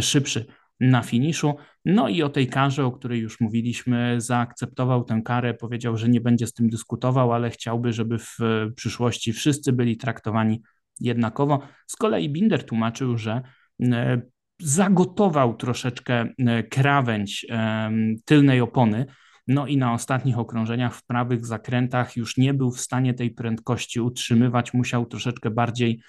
[0.00, 0.46] szybszy
[0.80, 1.54] na finiszu.
[1.84, 6.20] No i o tej karze, o której już mówiliśmy, zaakceptował tę karę, powiedział, że nie
[6.20, 8.38] będzie z tym dyskutował, ale chciałby, żeby w
[8.76, 10.62] przyszłości wszyscy byli traktowani
[11.00, 11.62] jednakowo.
[11.86, 13.42] Z kolei Binder tłumaczył, że
[13.82, 14.22] e,
[14.60, 17.90] zagotował troszeczkę e, krawędź e,
[18.24, 19.06] tylnej opony,
[19.46, 24.00] no i na ostatnich okrążeniach w prawych zakrętach już nie był w stanie tej prędkości
[24.00, 26.02] utrzymywać, musiał troszeczkę bardziej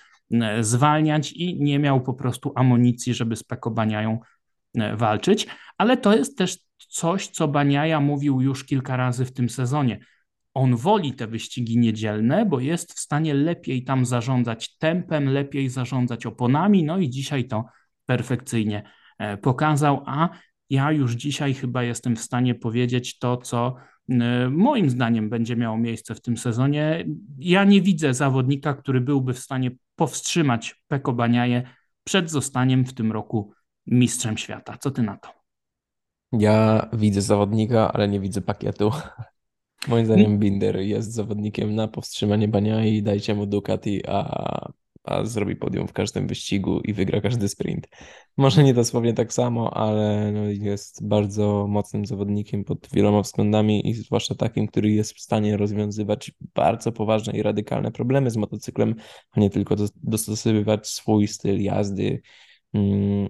[0.62, 4.20] zwalniać i nie miał po prostu amunicji, żeby z Pekobaniają
[4.98, 10.00] walczyć, ale to jest też coś, co Baniaja mówił już kilka razy w tym sezonie
[10.54, 16.26] on woli te wyścigi niedzielne, bo jest w stanie lepiej tam zarządzać tempem, lepiej zarządzać
[16.26, 17.66] oponami, no i dzisiaj to
[18.06, 18.84] perfekcyjnie
[19.20, 20.30] e, pokazał, a
[20.70, 23.76] ja już dzisiaj chyba jestem w stanie powiedzieć to, co
[24.10, 27.06] e, moim zdaniem będzie miało miejsce w tym sezonie.
[27.38, 31.64] Ja nie widzę zawodnika, który byłby w stanie powstrzymać Peko Baniaje
[32.04, 33.54] przed zostaniem w tym roku
[33.88, 34.78] mistrzem świata.
[34.78, 35.30] Co ty na to?
[36.32, 38.92] Ja widzę zawodnika, ale nie widzę pakietu.
[39.88, 44.70] Moim zdaniem Binder jest zawodnikiem na powstrzymanie bania i dajcie mu Ducati, a,
[45.04, 47.88] a zrobi podium w każdym wyścigu i wygra każdy sprint.
[48.38, 53.94] Może nie dosłownie tak samo, ale no jest bardzo mocnym zawodnikiem pod wieloma względami i
[53.94, 58.96] zwłaszcza takim, który jest w stanie rozwiązywać bardzo poważne i radykalne problemy z motocyklem,
[59.32, 62.22] a nie tylko dostosowywać swój styl jazdy
[62.74, 63.30] mm,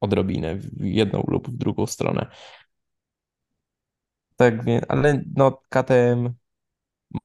[0.00, 2.26] odrobinę w jedną lub w drugą stronę.
[4.36, 4.54] Tak,
[4.88, 6.34] ale no KTM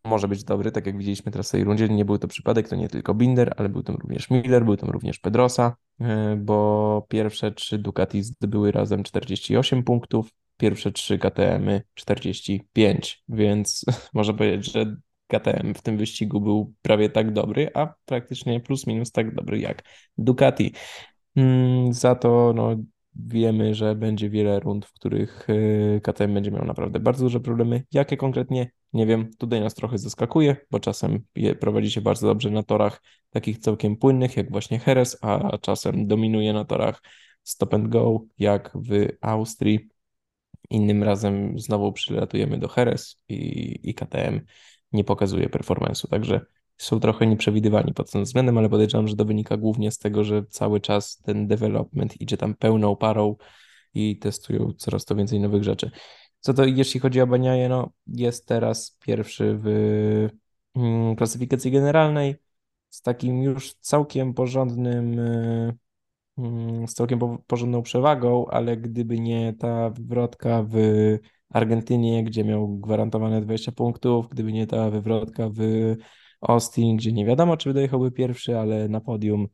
[0.06, 1.90] może być dobry, tak jak widzieliśmy teraz w tej rundzie.
[1.90, 4.90] Nie był to przypadek, to nie tylko Binder, ale był tam również Miller, był tam
[4.90, 13.24] również Pedrosa, e, bo pierwsze trzy Ducati zdobyły razem 48 punktów, pierwsze trzy KTM-y 45,
[13.30, 14.98] więc można powiedzieć, że
[15.28, 19.84] KTM w tym wyścigu był prawie tak dobry, a praktycznie plus minus tak dobry jak
[20.18, 20.74] Ducati.
[21.36, 22.76] Mm, za to no,
[23.26, 27.84] Wiemy, że będzie wiele rund, w których y, KTM będzie miał naprawdę bardzo duże problemy.
[27.92, 28.72] Jakie konkretnie?
[28.94, 31.24] nie wiem, tutaj nas trochę zaskakuje, bo czasem
[31.60, 36.54] prowadzi się bardzo dobrze na torach takich całkiem płynnych, jak właśnie Heres, a czasem dominuje
[36.54, 37.02] na torach
[37.44, 39.90] stop and go, jak w Austrii.
[40.70, 44.42] Innym razem znowu przylatujemy do Heres i, i KTM
[44.92, 46.46] nie pokazuje performance'u, także
[46.78, 50.44] są trochę nieprzewidywani pod tym względem, ale podejrzewam, że to wynika głównie z tego, że
[50.50, 53.36] cały czas ten development idzie tam pełną parą
[53.94, 55.92] i testują coraz to więcej nowych rzeczy.
[56.40, 59.68] Co to jeśli chodzi o Baniaje, no jest teraz pierwszy w
[60.76, 62.36] mm, klasyfikacji generalnej
[62.90, 65.74] z takim już całkiem porządnym, e,
[66.38, 70.78] mm, z całkiem porządną przewagą, ale gdyby nie ta wywrotka w
[71.50, 75.60] Argentynie, gdzie miał gwarantowane 20 punktów, gdyby nie ta wywrotka w
[76.42, 79.48] Austin, gdzie nie wiadomo, czy dojechałby pierwszy, ale na podium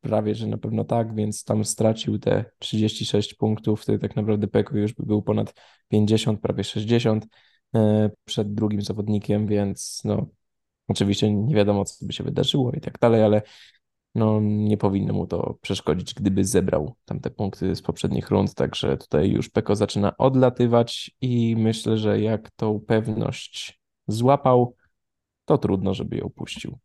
[0.00, 4.76] prawie, że na pewno tak, więc tam stracił te 36 punktów, wtedy tak naprawdę Peko
[4.76, 5.54] już by był ponad
[5.88, 7.26] 50, prawie 60
[7.74, 10.26] e, przed drugim zawodnikiem, więc no
[10.88, 13.42] oczywiście nie wiadomo, co by się wydarzyło i tak dalej, ale
[14.14, 18.96] no nie powinno mu to przeszkodzić, gdyby zebrał tam te punkty z poprzednich rund, także
[18.96, 24.76] tutaj już Peko zaczyna odlatywać i myślę, że jak tą pewność złapał,
[25.50, 26.78] to trudno, żeby ją puścił.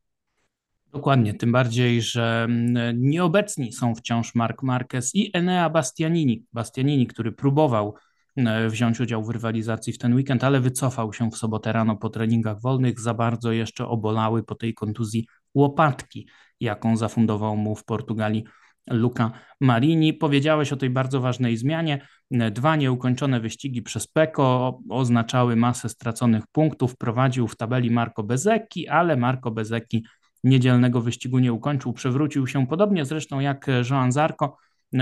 [0.94, 6.44] Dokładnie, tym bardziej, że mm, nieobecni są wciąż Mark Marquez i Enea Bastianini.
[6.54, 7.96] Bastianini, który próbował
[8.36, 12.10] mm, wziąć udział w rywalizacji w ten weekend, ale wycofał się w sobotę rano po
[12.10, 16.28] treningach wolnych, za bardzo jeszcze obolały po tej kontuzji łopatki,
[16.60, 18.44] jaką zafundował mu w Portugalii
[18.88, 20.14] Luca Marini.
[20.14, 22.08] Powiedziałeś o tej bardzo ważnej zmianie.
[22.52, 26.98] Dwa nieukończone wyścigi przez Peko oznaczały masę straconych punktów.
[26.98, 30.06] Prowadził w tabeli Marco Bezecchi, ale Marco Bezecchi
[30.44, 31.94] niedzielnego wyścigu nie ukończył.
[31.94, 34.58] Przewrócił się podobnie zresztą jak Joan Zarco,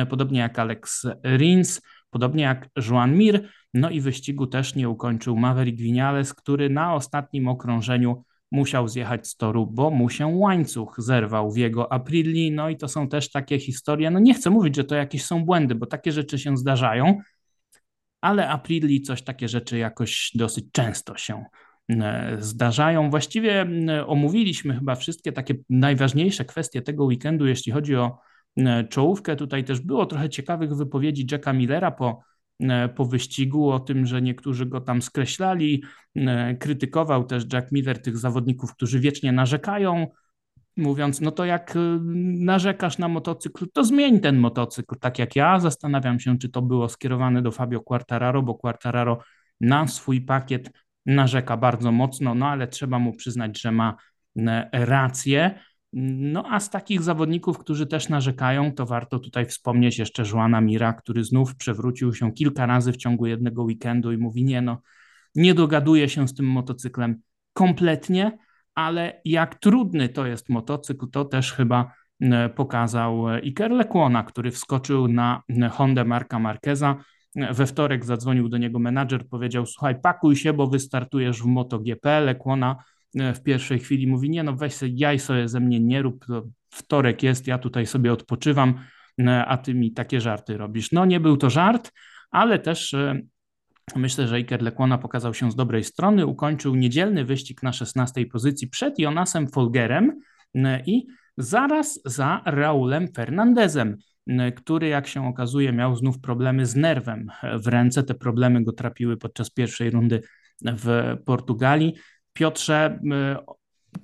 [0.09, 1.07] podobnie jak Alex
[1.37, 3.49] Rins, podobnie jak Joan Mir.
[3.73, 8.23] No i wyścigu też nie ukończył Maverick Vinales, który na ostatnim okrążeniu
[8.53, 12.51] musiał zjechać z toru, bo mu się łańcuch zerwał w jego Aprilii.
[12.51, 14.11] No i to są też takie historie.
[14.11, 17.17] No nie chcę mówić, że to jakieś są błędy, bo takie rzeczy się zdarzają,
[18.21, 21.45] ale Aprilii coś takie rzeczy jakoś dosyć często się
[21.89, 23.09] e, zdarzają.
[23.09, 23.65] Właściwie
[24.07, 28.17] omówiliśmy chyba wszystkie takie najważniejsze kwestie tego weekendu, jeśli chodzi o
[28.89, 29.35] czołówkę.
[29.35, 32.32] Tutaj też było trochę ciekawych wypowiedzi Jacka Millera po E,
[32.95, 35.83] po wyścigu, o tym, że niektórzy go tam skreślali.
[36.15, 40.07] E, krytykował też Jack Miller tych zawodników, którzy wiecznie narzekają,
[40.77, 41.79] mówiąc, no to jak e,
[42.39, 45.59] narzekasz na motocykl, to zmień ten motocykl, tak jak ja.
[45.59, 49.19] Zastanawiam się, czy to było skierowane do Fabio Quartararo, bo Quartararo
[49.61, 50.71] na swój pakiet
[51.05, 53.95] narzeka bardzo mocno, no ale trzeba mu przyznać, że ma
[54.71, 55.59] rację.
[55.95, 60.93] No a z takich zawodników, którzy też narzekają, to warto tutaj wspomnieć jeszcze Joana Mira,
[60.93, 64.81] który znów przewrócił się kilka razy w ciągu jednego weekendu i mówi, nie no,
[65.35, 67.21] nie dogaduje się z tym motocyklem
[67.53, 68.37] kompletnie,
[68.75, 75.07] ale jak trudny to jest motocykl, to też chyba e, pokazał Iker Lecłona, który wskoczył
[75.07, 75.41] na
[75.71, 76.95] Hondę Marka Marqueza.
[77.35, 82.21] We wtorek zadzwonił do niego menadżer, powiedział, słuchaj, pakuj się, bo wystartujesz w MotoGP.
[82.21, 86.01] Lecłona E, w pierwszej chwili mówi, nie no weź sobie, jaj sobie ze mnie nie
[86.01, 88.79] rób, to wtorek jest, ja tutaj sobie odpoczywam,
[89.19, 90.91] e, a ty mi takie żarty robisz.
[90.91, 91.91] No nie był to żart,
[92.31, 93.21] ale też e,
[93.95, 98.67] myślę, że Iker Lekłona pokazał się z dobrej strony, ukończył niedzielny wyścig na 16 pozycji
[98.67, 100.19] przed Jonasem Folgerem
[100.85, 101.05] i
[101.37, 103.97] zaraz za Raulem Fernandezem,
[104.55, 107.27] który jak się okazuje miał znów problemy z nerwem
[107.63, 108.03] w ręce.
[108.03, 110.21] Te problemy go trapiły podczas pierwszej rundy
[110.61, 111.93] w Portugalii.
[112.33, 112.99] Piotrze,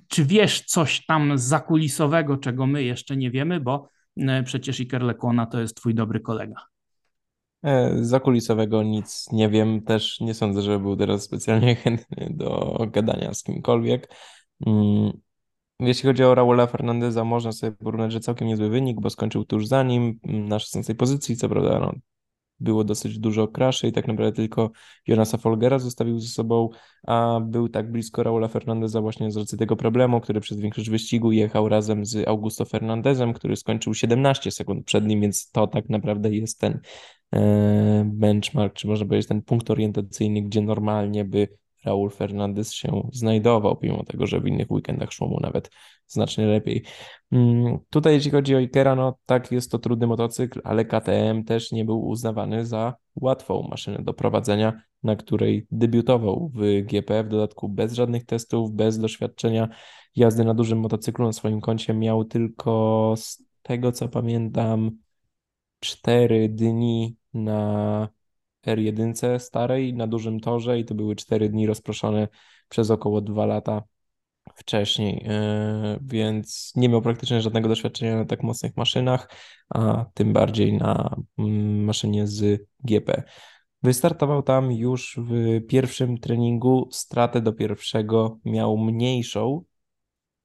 [0.08, 3.88] czy wiesz coś tam zakulisowego, czego my jeszcze nie wiemy, bo
[4.44, 6.70] przecież Iker Lekłona to jest twój dobry kolega.
[7.62, 13.34] E, zakulisowego nic nie wiem, też nie sądzę, że był teraz specjalnie chętny do gadania
[13.34, 14.14] z kimkolwiek.
[14.66, 15.12] Mm,
[15.80, 19.66] jeśli chodzi o Raula Fernandeza, można sobie porównać, że całkiem niezły wynik, bo skończył tuż
[19.66, 21.92] za nim mm, na 16 pozycji, co prawda no,
[22.60, 24.70] było dosyć dużo kraszy i tak naprawdę tylko
[25.06, 26.68] Jonasa Folgera zostawił ze sobą,
[27.06, 31.32] a był tak blisko Raula Fernandeza właśnie z racji tego problemu, który przez większość wyścigu
[31.32, 36.30] jechał razem z Augusto Fernandezem, który skończył 17 sekund przed nim, więc to tak naprawdę
[36.30, 36.80] jest ten
[37.34, 41.48] e, benchmark, czy można powiedzieć ten punkt orientacyjny, gdzie normalnie by
[41.84, 45.70] Raul Fernandez się znajdował, pomimo tego, że w innych weekendach szło mu nawet
[46.06, 46.84] znacznie lepiej.
[47.32, 51.72] Mm, tutaj jeśli chodzi o Ikera, no tak jest to trudny motocykl, ale KTM też
[51.72, 57.68] nie był uznawany za łatwą maszynę do prowadzenia, na której debiutował w GP, w dodatku
[57.68, 59.68] bez żadnych testów, bez doświadczenia
[60.16, 64.90] jazdy na dużym motocyklu na swoim koncie miał tylko z tego co pamiętam
[65.80, 68.08] cztery dni na
[68.66, 72.28] R1 starej na dużym torze i to były 4 dni rozproszone
[72.68, 73.82] przez około 2 lata
[74.54, 79.30] wcześniej, e, więc nie miał praktycznie żadnego doświadczenia na tak mocnych maszynach,
[79.68, 83.22] a tym bardziej na mm, maszynie z GP.
[83.82, 89.64] Wystartował tam już w pierwszym treningu, stratę do pierwszego miał mniejszą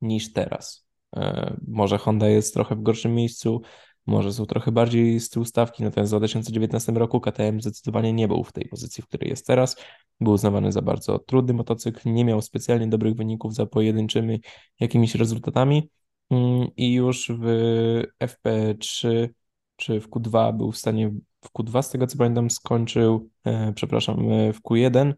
[0.01, 0.87] niż teraz.
[1.15, 3.61] E, może Honda jest trochę w gorszym miejscu,
[4.07, 8.43] może są trochę bardziej z tyłu stawki, natomiast w 2019 roku KTM zdecydowanie nie był
[8.43, 9.75] w tej pozycji, w której jest teraz.
[10.19, 14.41] Był uznawany za bardzo trudny motocykl, nie miał specjalnie dobrych wyników za pojedynczymi
[14.79, 15.89] jakimiś rezultatami
[16.29, 19.29] mm, i już w FP3
[19.75, 24.31] czy w Q2 był w stanie, w Q2 z tego co pamiętam skończył, e, przepraszam,
[24.31, 25.13] e, w Q1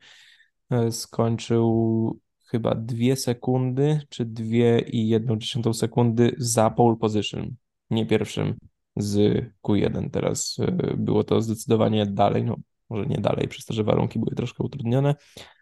[0.70, 7.56] e, skończył chyba dwie sekundy, czy dwie i jedną dziesiątą sekundy za pole position,
[7.90, 8.58] nie pierwszym
[8.98, 10.10] z Q1.
[10.10, 10.58] Teraz
[10.98, 12.56] było to zdecydowanie dalej, no
[12.90, 15.16] może nie dalej, przez to, że warunki były troszkę utrudnione,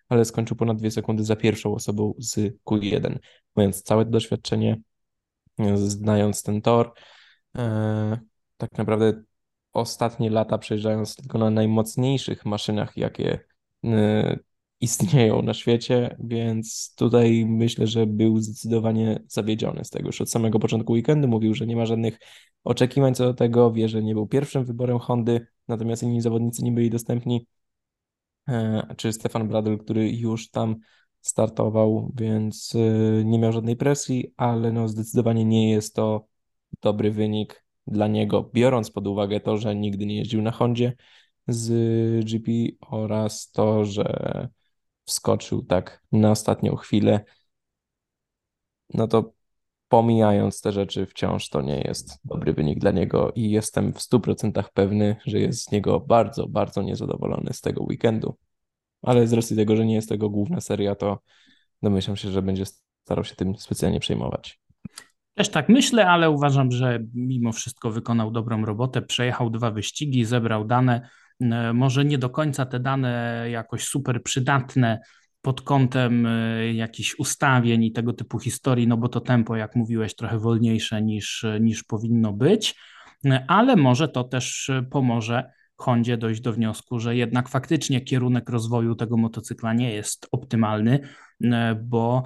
[0.09, 3.17] ale skończył ponad dwie sekundy za pierwszą osobą z Q1.
[3.55, 4.81] Mając całe doświadczenie,
[5.75, 6.93] znając ten tor,
[8.57, 9.23] tak naprawdę
[9.73, 13.39] ostatnie lata przejeżdżając tylko na najmocniejszych maszynach, jakie
[14.81, 20.07] istnieją na świecie, więc tutaj myślę, że był zdecydowanie zawiedziony z tego.
[20.07, 22.19] Już od samego początku weekendu mówił, że nie ma żadnych
[22.63, 26.71] oczekiwań co do tego, wie, że nie był pierwszym wyborem Hondy, natomiast inni zawodnicy nie
[26.71, 27.47] byli dostępni,
[28.49, 30.75] e, czy Stefan Bradl, który już tam
[31.25, 36.27] startował, więc y, nie miał żadnej presji, ale no zdecydowanie nie jest to
[36.81, 40.93] dobry wynik dla niego, biorąc pod uwagę to, że nigdy nie jeździł na Hondzie
[41.47, 42.51] z GP
[42.81, 44.49] oraz to, że
[45.05, 47.25] wskoczył tak na ostatnią chwilę,
[48.93, 49.33] no to
[49.87, 54.63] pomijając te rzeczy, wciąż to nie jest dobry wynik dla niego i jestem w 100%
[54.73, 58.37] pewny, że jest z niego bardzo, bardzo niezadowolony z tego weekendu.
[59.01, 61.19] Ale z racji tego, że nie jest tego główna seria, to
[61.81, 62.63] domyślam się, że będzie
[63.03, 64.59] starał się tym specjalnie przejmować.
[65.33, 69.01] Też tak myślę, ale uważam, że mimo wszystko wykonał dobrą robotę.
[69.01, 71.09] Przejechał dwa wyścigi, zebrał dane.
[71.73, 74.99] Może nie do końca te dane jakoś super przydatne
[75.41, 80.15] pod kątem e, jakichś ustawień i tego typu historii, no bo to tempo, jak mówiłeś,
[80.15, 82.75] trochę wolniejsze niż, niż powinno być,
[83.47, 89.17] ale może to też pomoże Hondzie dojść do wniosku, że jednak faktycznie kierunek rozwoju tego
[89.17, 90.99] motocykla nie jest optymalny,
[91.83, 92.23] bo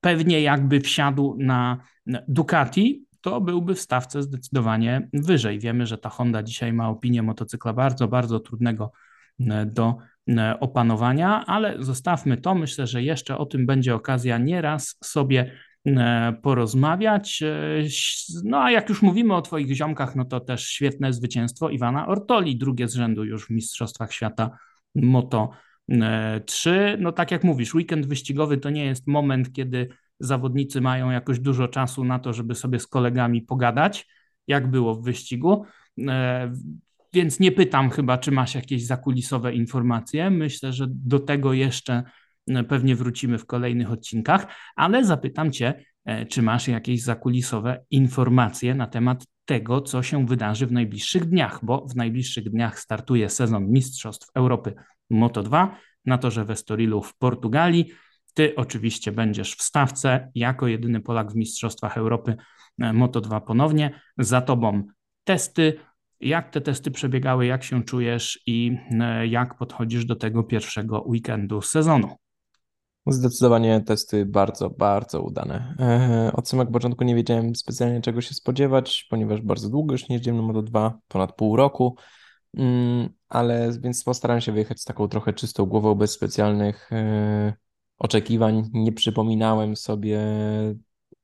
[0.00, 1.84] pewnie jakby wsiadł na
[2.28, 5.58] Ducati, to byłby w stawce zdecydowanie wyżej.
[5.58, 8.92] Wiemy, że ta Honda dzisiaj ma opinię motocykla bardzo, bardzo trudnego
[9.40, 9.96] e, do
[10.28, 12.54] e, opanowania, ale zostawmy to.
[12.54, 15.52] Myślę, że jeszcze o tym będzie okazja nieraz sobie
[15.86, 17.42] e, porozmawiać.
[18.44, 22.56] No a jak już mówimy o Twoich ziomkach, no to też świetne zwycięstwo Iwana Ortoli,
[22.56, 24.58] drugie z rzędu już w Mistrzostwach Świata
[24.94, 25.50] Moto
[26.46, 26.96] 3.
[27.00, 29.88] No tak jak mówisz, weekend wyścigowy to nie jest moment, kiedy
[30.24, 34.08] zawodnicy mają jakoś dużo czasu na to, żeby sobie z kolegami pogadać,
[34.46, 35.64] jak było w wyścigu.
[36.08, 36.52] E,
[37.12, 40.30] więc nie pytam chyba, czy masz jakieś zakulisowe informacje.
[40.30, 42.02] Myślę, że do tego jeszcze
[42.48, 44.46] e, pewnie wrócimy w kolejnych odcinkach,
[44.76, 50.66] ale zapytam Cię, e, czy masz jakieś zakulisowe informacje na temat tego, co się wydarzy
[50.66, 54.74] w najbliższych dniach, bo w najbliższych dniach startuje sezon Mistrzostw Europy
[55.12, 55.68] Moto2
[56.06, 57.92] na torze Estorilu w Portugalii.
[58.34, 62.36] Ty oczywiście będziesz w stawce jako jedyny Polak w Mistrzostwach Europy
[62.78, 64.00] e, Moto2 ponownie.
[64.18, 64.82] Za tobą
[65.24, 65.74] testy.
[66.20, 71.62] Jak te testy przebiegały, jak się czujesz i e, jak podchodzisz do tego pierwszego weekendu
[71.62, 72.08] sezonu?
[73.06, 75.74] Zdecydowanie testy bardzo, bardzo udane.
[75.78, 80.16] E, od samego początku nie wiedziałem specjalnie czego się spodziewać, ponieważ bardzo długo już nie
[80.16, 81.96] jeździłem na Moto2, ponad pół roku,
[82.54, 86.90] mm, ale więc postarałem się wyjechać z taką trochę czystą głową, bez specjalnych
[88.02, 88.70] oczekiwań.
[88.72, 90.20] Nie przypominałem sobie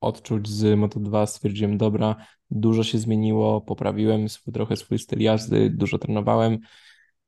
[0.01, 1.27] odczuć z Moto2.
[1.27, 2.17] Stwierdziłem, dobra,
[2.51, 6.59] dużo się zmieniło, poprawiłem swój, trochę swój styl jazdy, dużo trenowałem.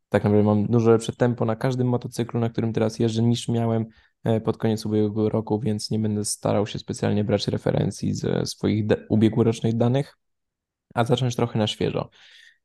[0.08, 3.86] Tak naprawdę mam dużo lepsze tempo na każdym motocyklu, na którym teraz jeżdżę, niż miałem
[4.24, 8.84] e, pod koniec ubiegłego roku, więc nie będę starał się specjalnie brać referencji ze swoich
[9.08, 10.18] ubiegłorocznych danych,
[10.94, 12.10] a zacząć trochę na świeżo.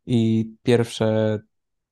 [0.06, 1.40] I pierwsze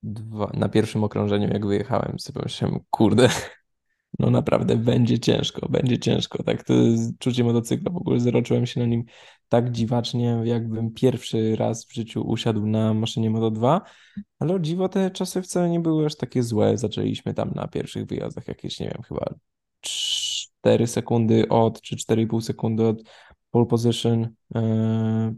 [0.04, 3.30] dwa, na pierwszym okrążeniu, jak wyjechałem, sobie myślałem, kurde,
[4.20, 6.44] no naprawdę będzie ciężko, będzie ciężko.
[6.44, 6.74] Tak, to
[7.20, 9.04] czucie motocykla, w ogóle zeroczyłem się na nim
[9.50, 13.82] tak dziwacznie, jakbym pierwszy raz w życiu usiadł na maszynie Moto2,
[14.40, 16.78] ale o dziwo te czasy wcale nie były aż takie złe.
[16.78, 19.34] Zaczęliśmy tam na pierwszych wyjazdach jakieś, nie wiem, chyba
[19.82, 23.04] 4 sekundy od, czy 4,5 sekundy od
[23.52, 24.28] pole position.
[24.56, 25.36] Yy,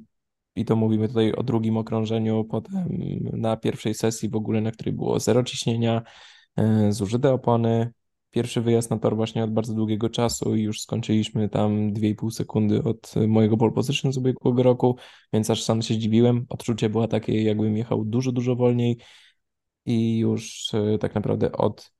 [0.55, 2.87] i to mówimy tutaj o drugim okrążeniu, potem
[3.33, 6.01] na pierwszej sesji w ogóle, na której było zero ciśnienia,
[6.55, 7.93] e, zużyte opony,
[8.35, 12.83] pierwszy wyjazd na tor właśnie od bardzo długiego czasu i już skończyliśmy tam 2,5 sekundy
[12.83, 14.97] od mojego pole position z ubiegłego roku,
[15.33, 16.45] więc aż sam się zdziwiłem.
[16.49, 18.97] Odczucie było takie, jakbym jechał dużo, dużo wolniej
[19.85, 21.91] i już e, tak naprawdę od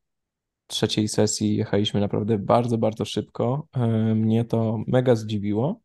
[0.67, 3.67] trzeciej sesji jechaliśmy naprawdę bardzo, bardzo szybko.
[3.73, 5.81] E, mnie to mega zdziwiło,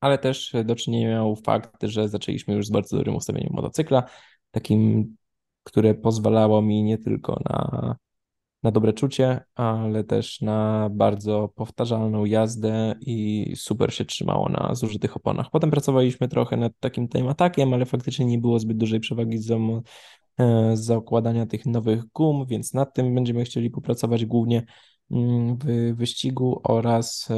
[0.00, 4.04] ale też do czynienia miał fakt, że zaczęliśmy już z bardzo dobrym ustawieniem motocykla,
[4.50, 5.16] takim,
[5.62, 7.96] które pozwalało mi nie tylko na,
[8.64, 15.16] na dobre czucie, ale też na bardzo powtarzalną jazdę i super się trzymało na zużytych
[15.16, 15.50] oponach.
[15.50, 19.46] Potem pracowaliśmy trochę nad takim time atakiem, ale faktycznie nie było zbyt dużej przewagi z
[20.38, 24.66] E, zakładania tych nowych gum, więc nad tym będziemy chcieli popracować głównie
[25.10, 27.34] mm, w wyścigu oraz e,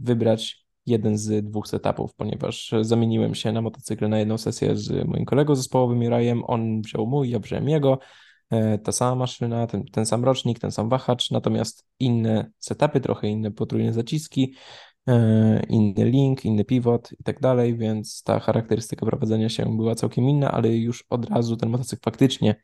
[0.00, 5.24] wybrać jeden z dwóch setupów, ponieważ zamieniłem się na motocykle na jedną sesję z moim
[5.24, 7.98] kolegą zespołowym Jurajem, on wziął mój, ja wziąłem jego,
[8.82, 13.50] ta sama maszyna, ten, ten sam rocznik, ten sam wahacz, natomiast inne setupy, trochę inne
[13.50, 14.54] potrójne zaciski,
[15.08, 20.28] E, inny link, inny pivot i tak dalej, więc ta charakterystyka prowadzenia się była całkiem
[20.28, 22.54] inna, ale już od razu ten motocykl faktycznie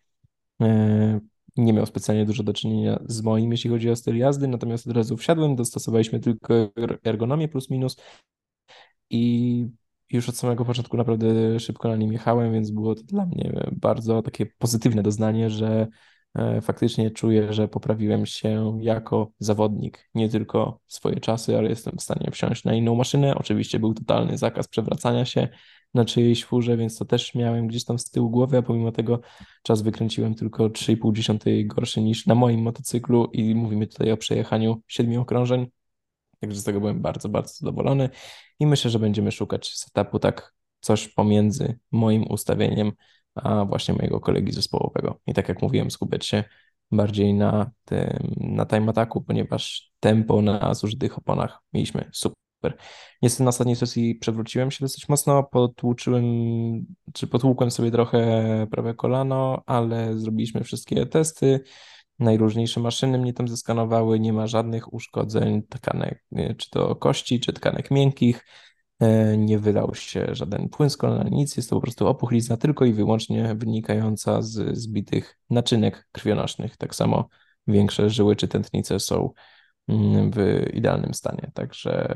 [0.60, 1.20] e,
[1.56, 4.96] nie miał specjalnie dużo do czynienia z moim, jeśli chodzi o styl jazdy, natomiast od
[4.96, 6.54] razu wsiadłem, dostosowaliśmy tylko
[7.04, 7.96] ergonomię plus minus
[9.10, 9.66] i
[10.16, 14.22] już od samego początku naprawdę szybko na nim jechałem, więc było to dla mnie bardzo
[14.22, 15.86] takie pozytywne doznanie, że
[16.34, 22.02] E, faktycznie czuję, że poprawiłem się jako zawodnik, nie tylko swoje czasy, ale jestem w
[22.02, 23.34] stanie wsiąść na inną maszynę.
[23.34, 25.48] Oczywiście był totalny zakaz przewracania się
[25.94, 29.20] na czyjejś furze, więc to też miałem gdzieś tam z tyłu głowy, a pomimo tego
[29.62, 35.20] czas wykręciłem tylko 3,5 gorszy niż na moim motocyklu i mówimy tutaj o przejechaniu siedmiu
[35.20, 35.66] okrążeń.
[36.44, 38.08] Także z tego byłem bardzo, bardzo zadowolony
[38.60, 42.92] i myślę, że będziemy szukać setupu tak coś pomiędzy moim ustawieniem
[43.34, 45.20] a właśnie mojego kolegi zespołowego.
[45.26, 46.44] I tak jak mówiłem, skupiać się
[46.90, 52.76] bardziej na tym, na time ataku, ponieważ tempo na zużytych oponach mieliśmy super.
[53.22, 56.24] Niestety na ostatniej sesji przewróciłem się dosyć mocno, potłuczyłem,
[57.12, 61.60] czy potłukłem sobie trochę prawe kolano, ale zrobiliśmy wszystkie testy,
[62.18, 66.24] najróżniejsze maszyny mnie tam zeskanowały, nie ma żadnych uszkodzeń tkanek,
[66.58, 68.44] czy to kości, czy tkanek miękkich,
[69.00, 72.84] E, nie wylał się żaden płyn z kolana, nic, jest to po prostu opuchlizna tylko
[72.84, 76.76] i wyłącznie wynikająca z zbitych naczynek krwionośnych.
[76.76, 77.28] Tak samo
[77.66, 79.30] większe żyły czy tętnice są
[79.88, 81.50] mm, w idealnym stanie.
[81.54, 82.14] Także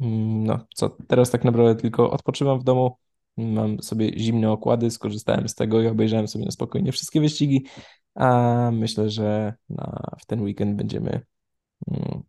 [0.00, 2.96] mm, no co, teraz tak naprawdę tylko odpoczywam w domu,
[3.36, 7.66] mam sobie zimne okłady, skorzystałem z tego i obejrzałem sobie na spokojnie wszystkie wyścigi,
[8.14, 11.20] a myślę, że na, w ten weekend będziemy
[11.88, 12.22] mm,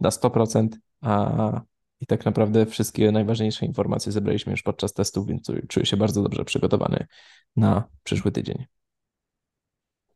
[0.00, 0.68] na 100%,
[1.00, 1.60] a
[2.00, 6.44] i tak naprawdę wszystkie najważniejsze informacje zebraliśmy już podczas testów, więc czuję się bardzo dobrze
[6.44, 7.06] przygotowany
[7.56, 8.64] na przyszły tydzień.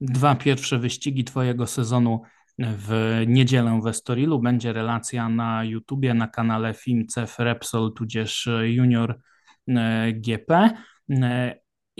[0.00, 2.22] Dwa pierwsze wyścigi Twojego sezonu
[2.58, 4.40] w niedzielę w Estorilu.
[4.40, 9.20] Będzie relacja na YouTubie, na kanale FilmCef Repsol, tudzież Junior
[9.68, 10.70] e, GP.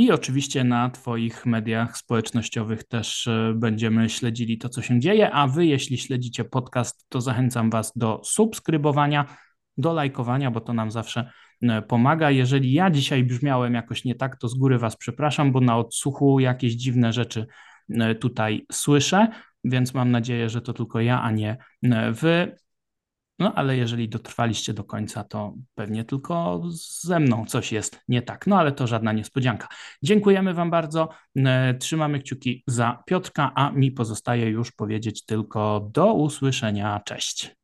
[0.00, 5.30] I oczywiście na Twoich mediach społecznościowych też e, będziemy śledzili to, co się dzieje.
[5.30, 9.36] A Wy, jeśli śledzicie podcast, to zachęcam Was do subskrybowania
[9.76, 11.30] do lajkowania, bo to nam zawsze
[11.62, 12.30] e, pomaga.
[12.30, 16.40] Jeżeli ja dzisiaj brzmiałem jakoś nie tak, to z góry Was przepraszam, bo na odsłuchu
[16.40, 17.46] jakieś dziwne rzeczy
[17.90, 19.28] e, tutaj słyszę,
[19.64, 21.56] więc mam nadzieję, że to tylko ja, a nie
[22.12, 22.56] Wy.
[23.40, 26.62] No ale jeżeli dotrwaliście do końca, to pewnie tylko
[27.02, 28.46] ze mną coś jest nie tak.
[28.46, 29.68] No ale to żadna niespodzianka.
[30.02, 31.08] Dziękujemy Wam bardzo.
[31.78, 37.00] Trzymamy kciuki za Piotrka, a mi pozostaje już powiedzieć tylko do usłyszenia.
[37.04, 37.59] Cześć.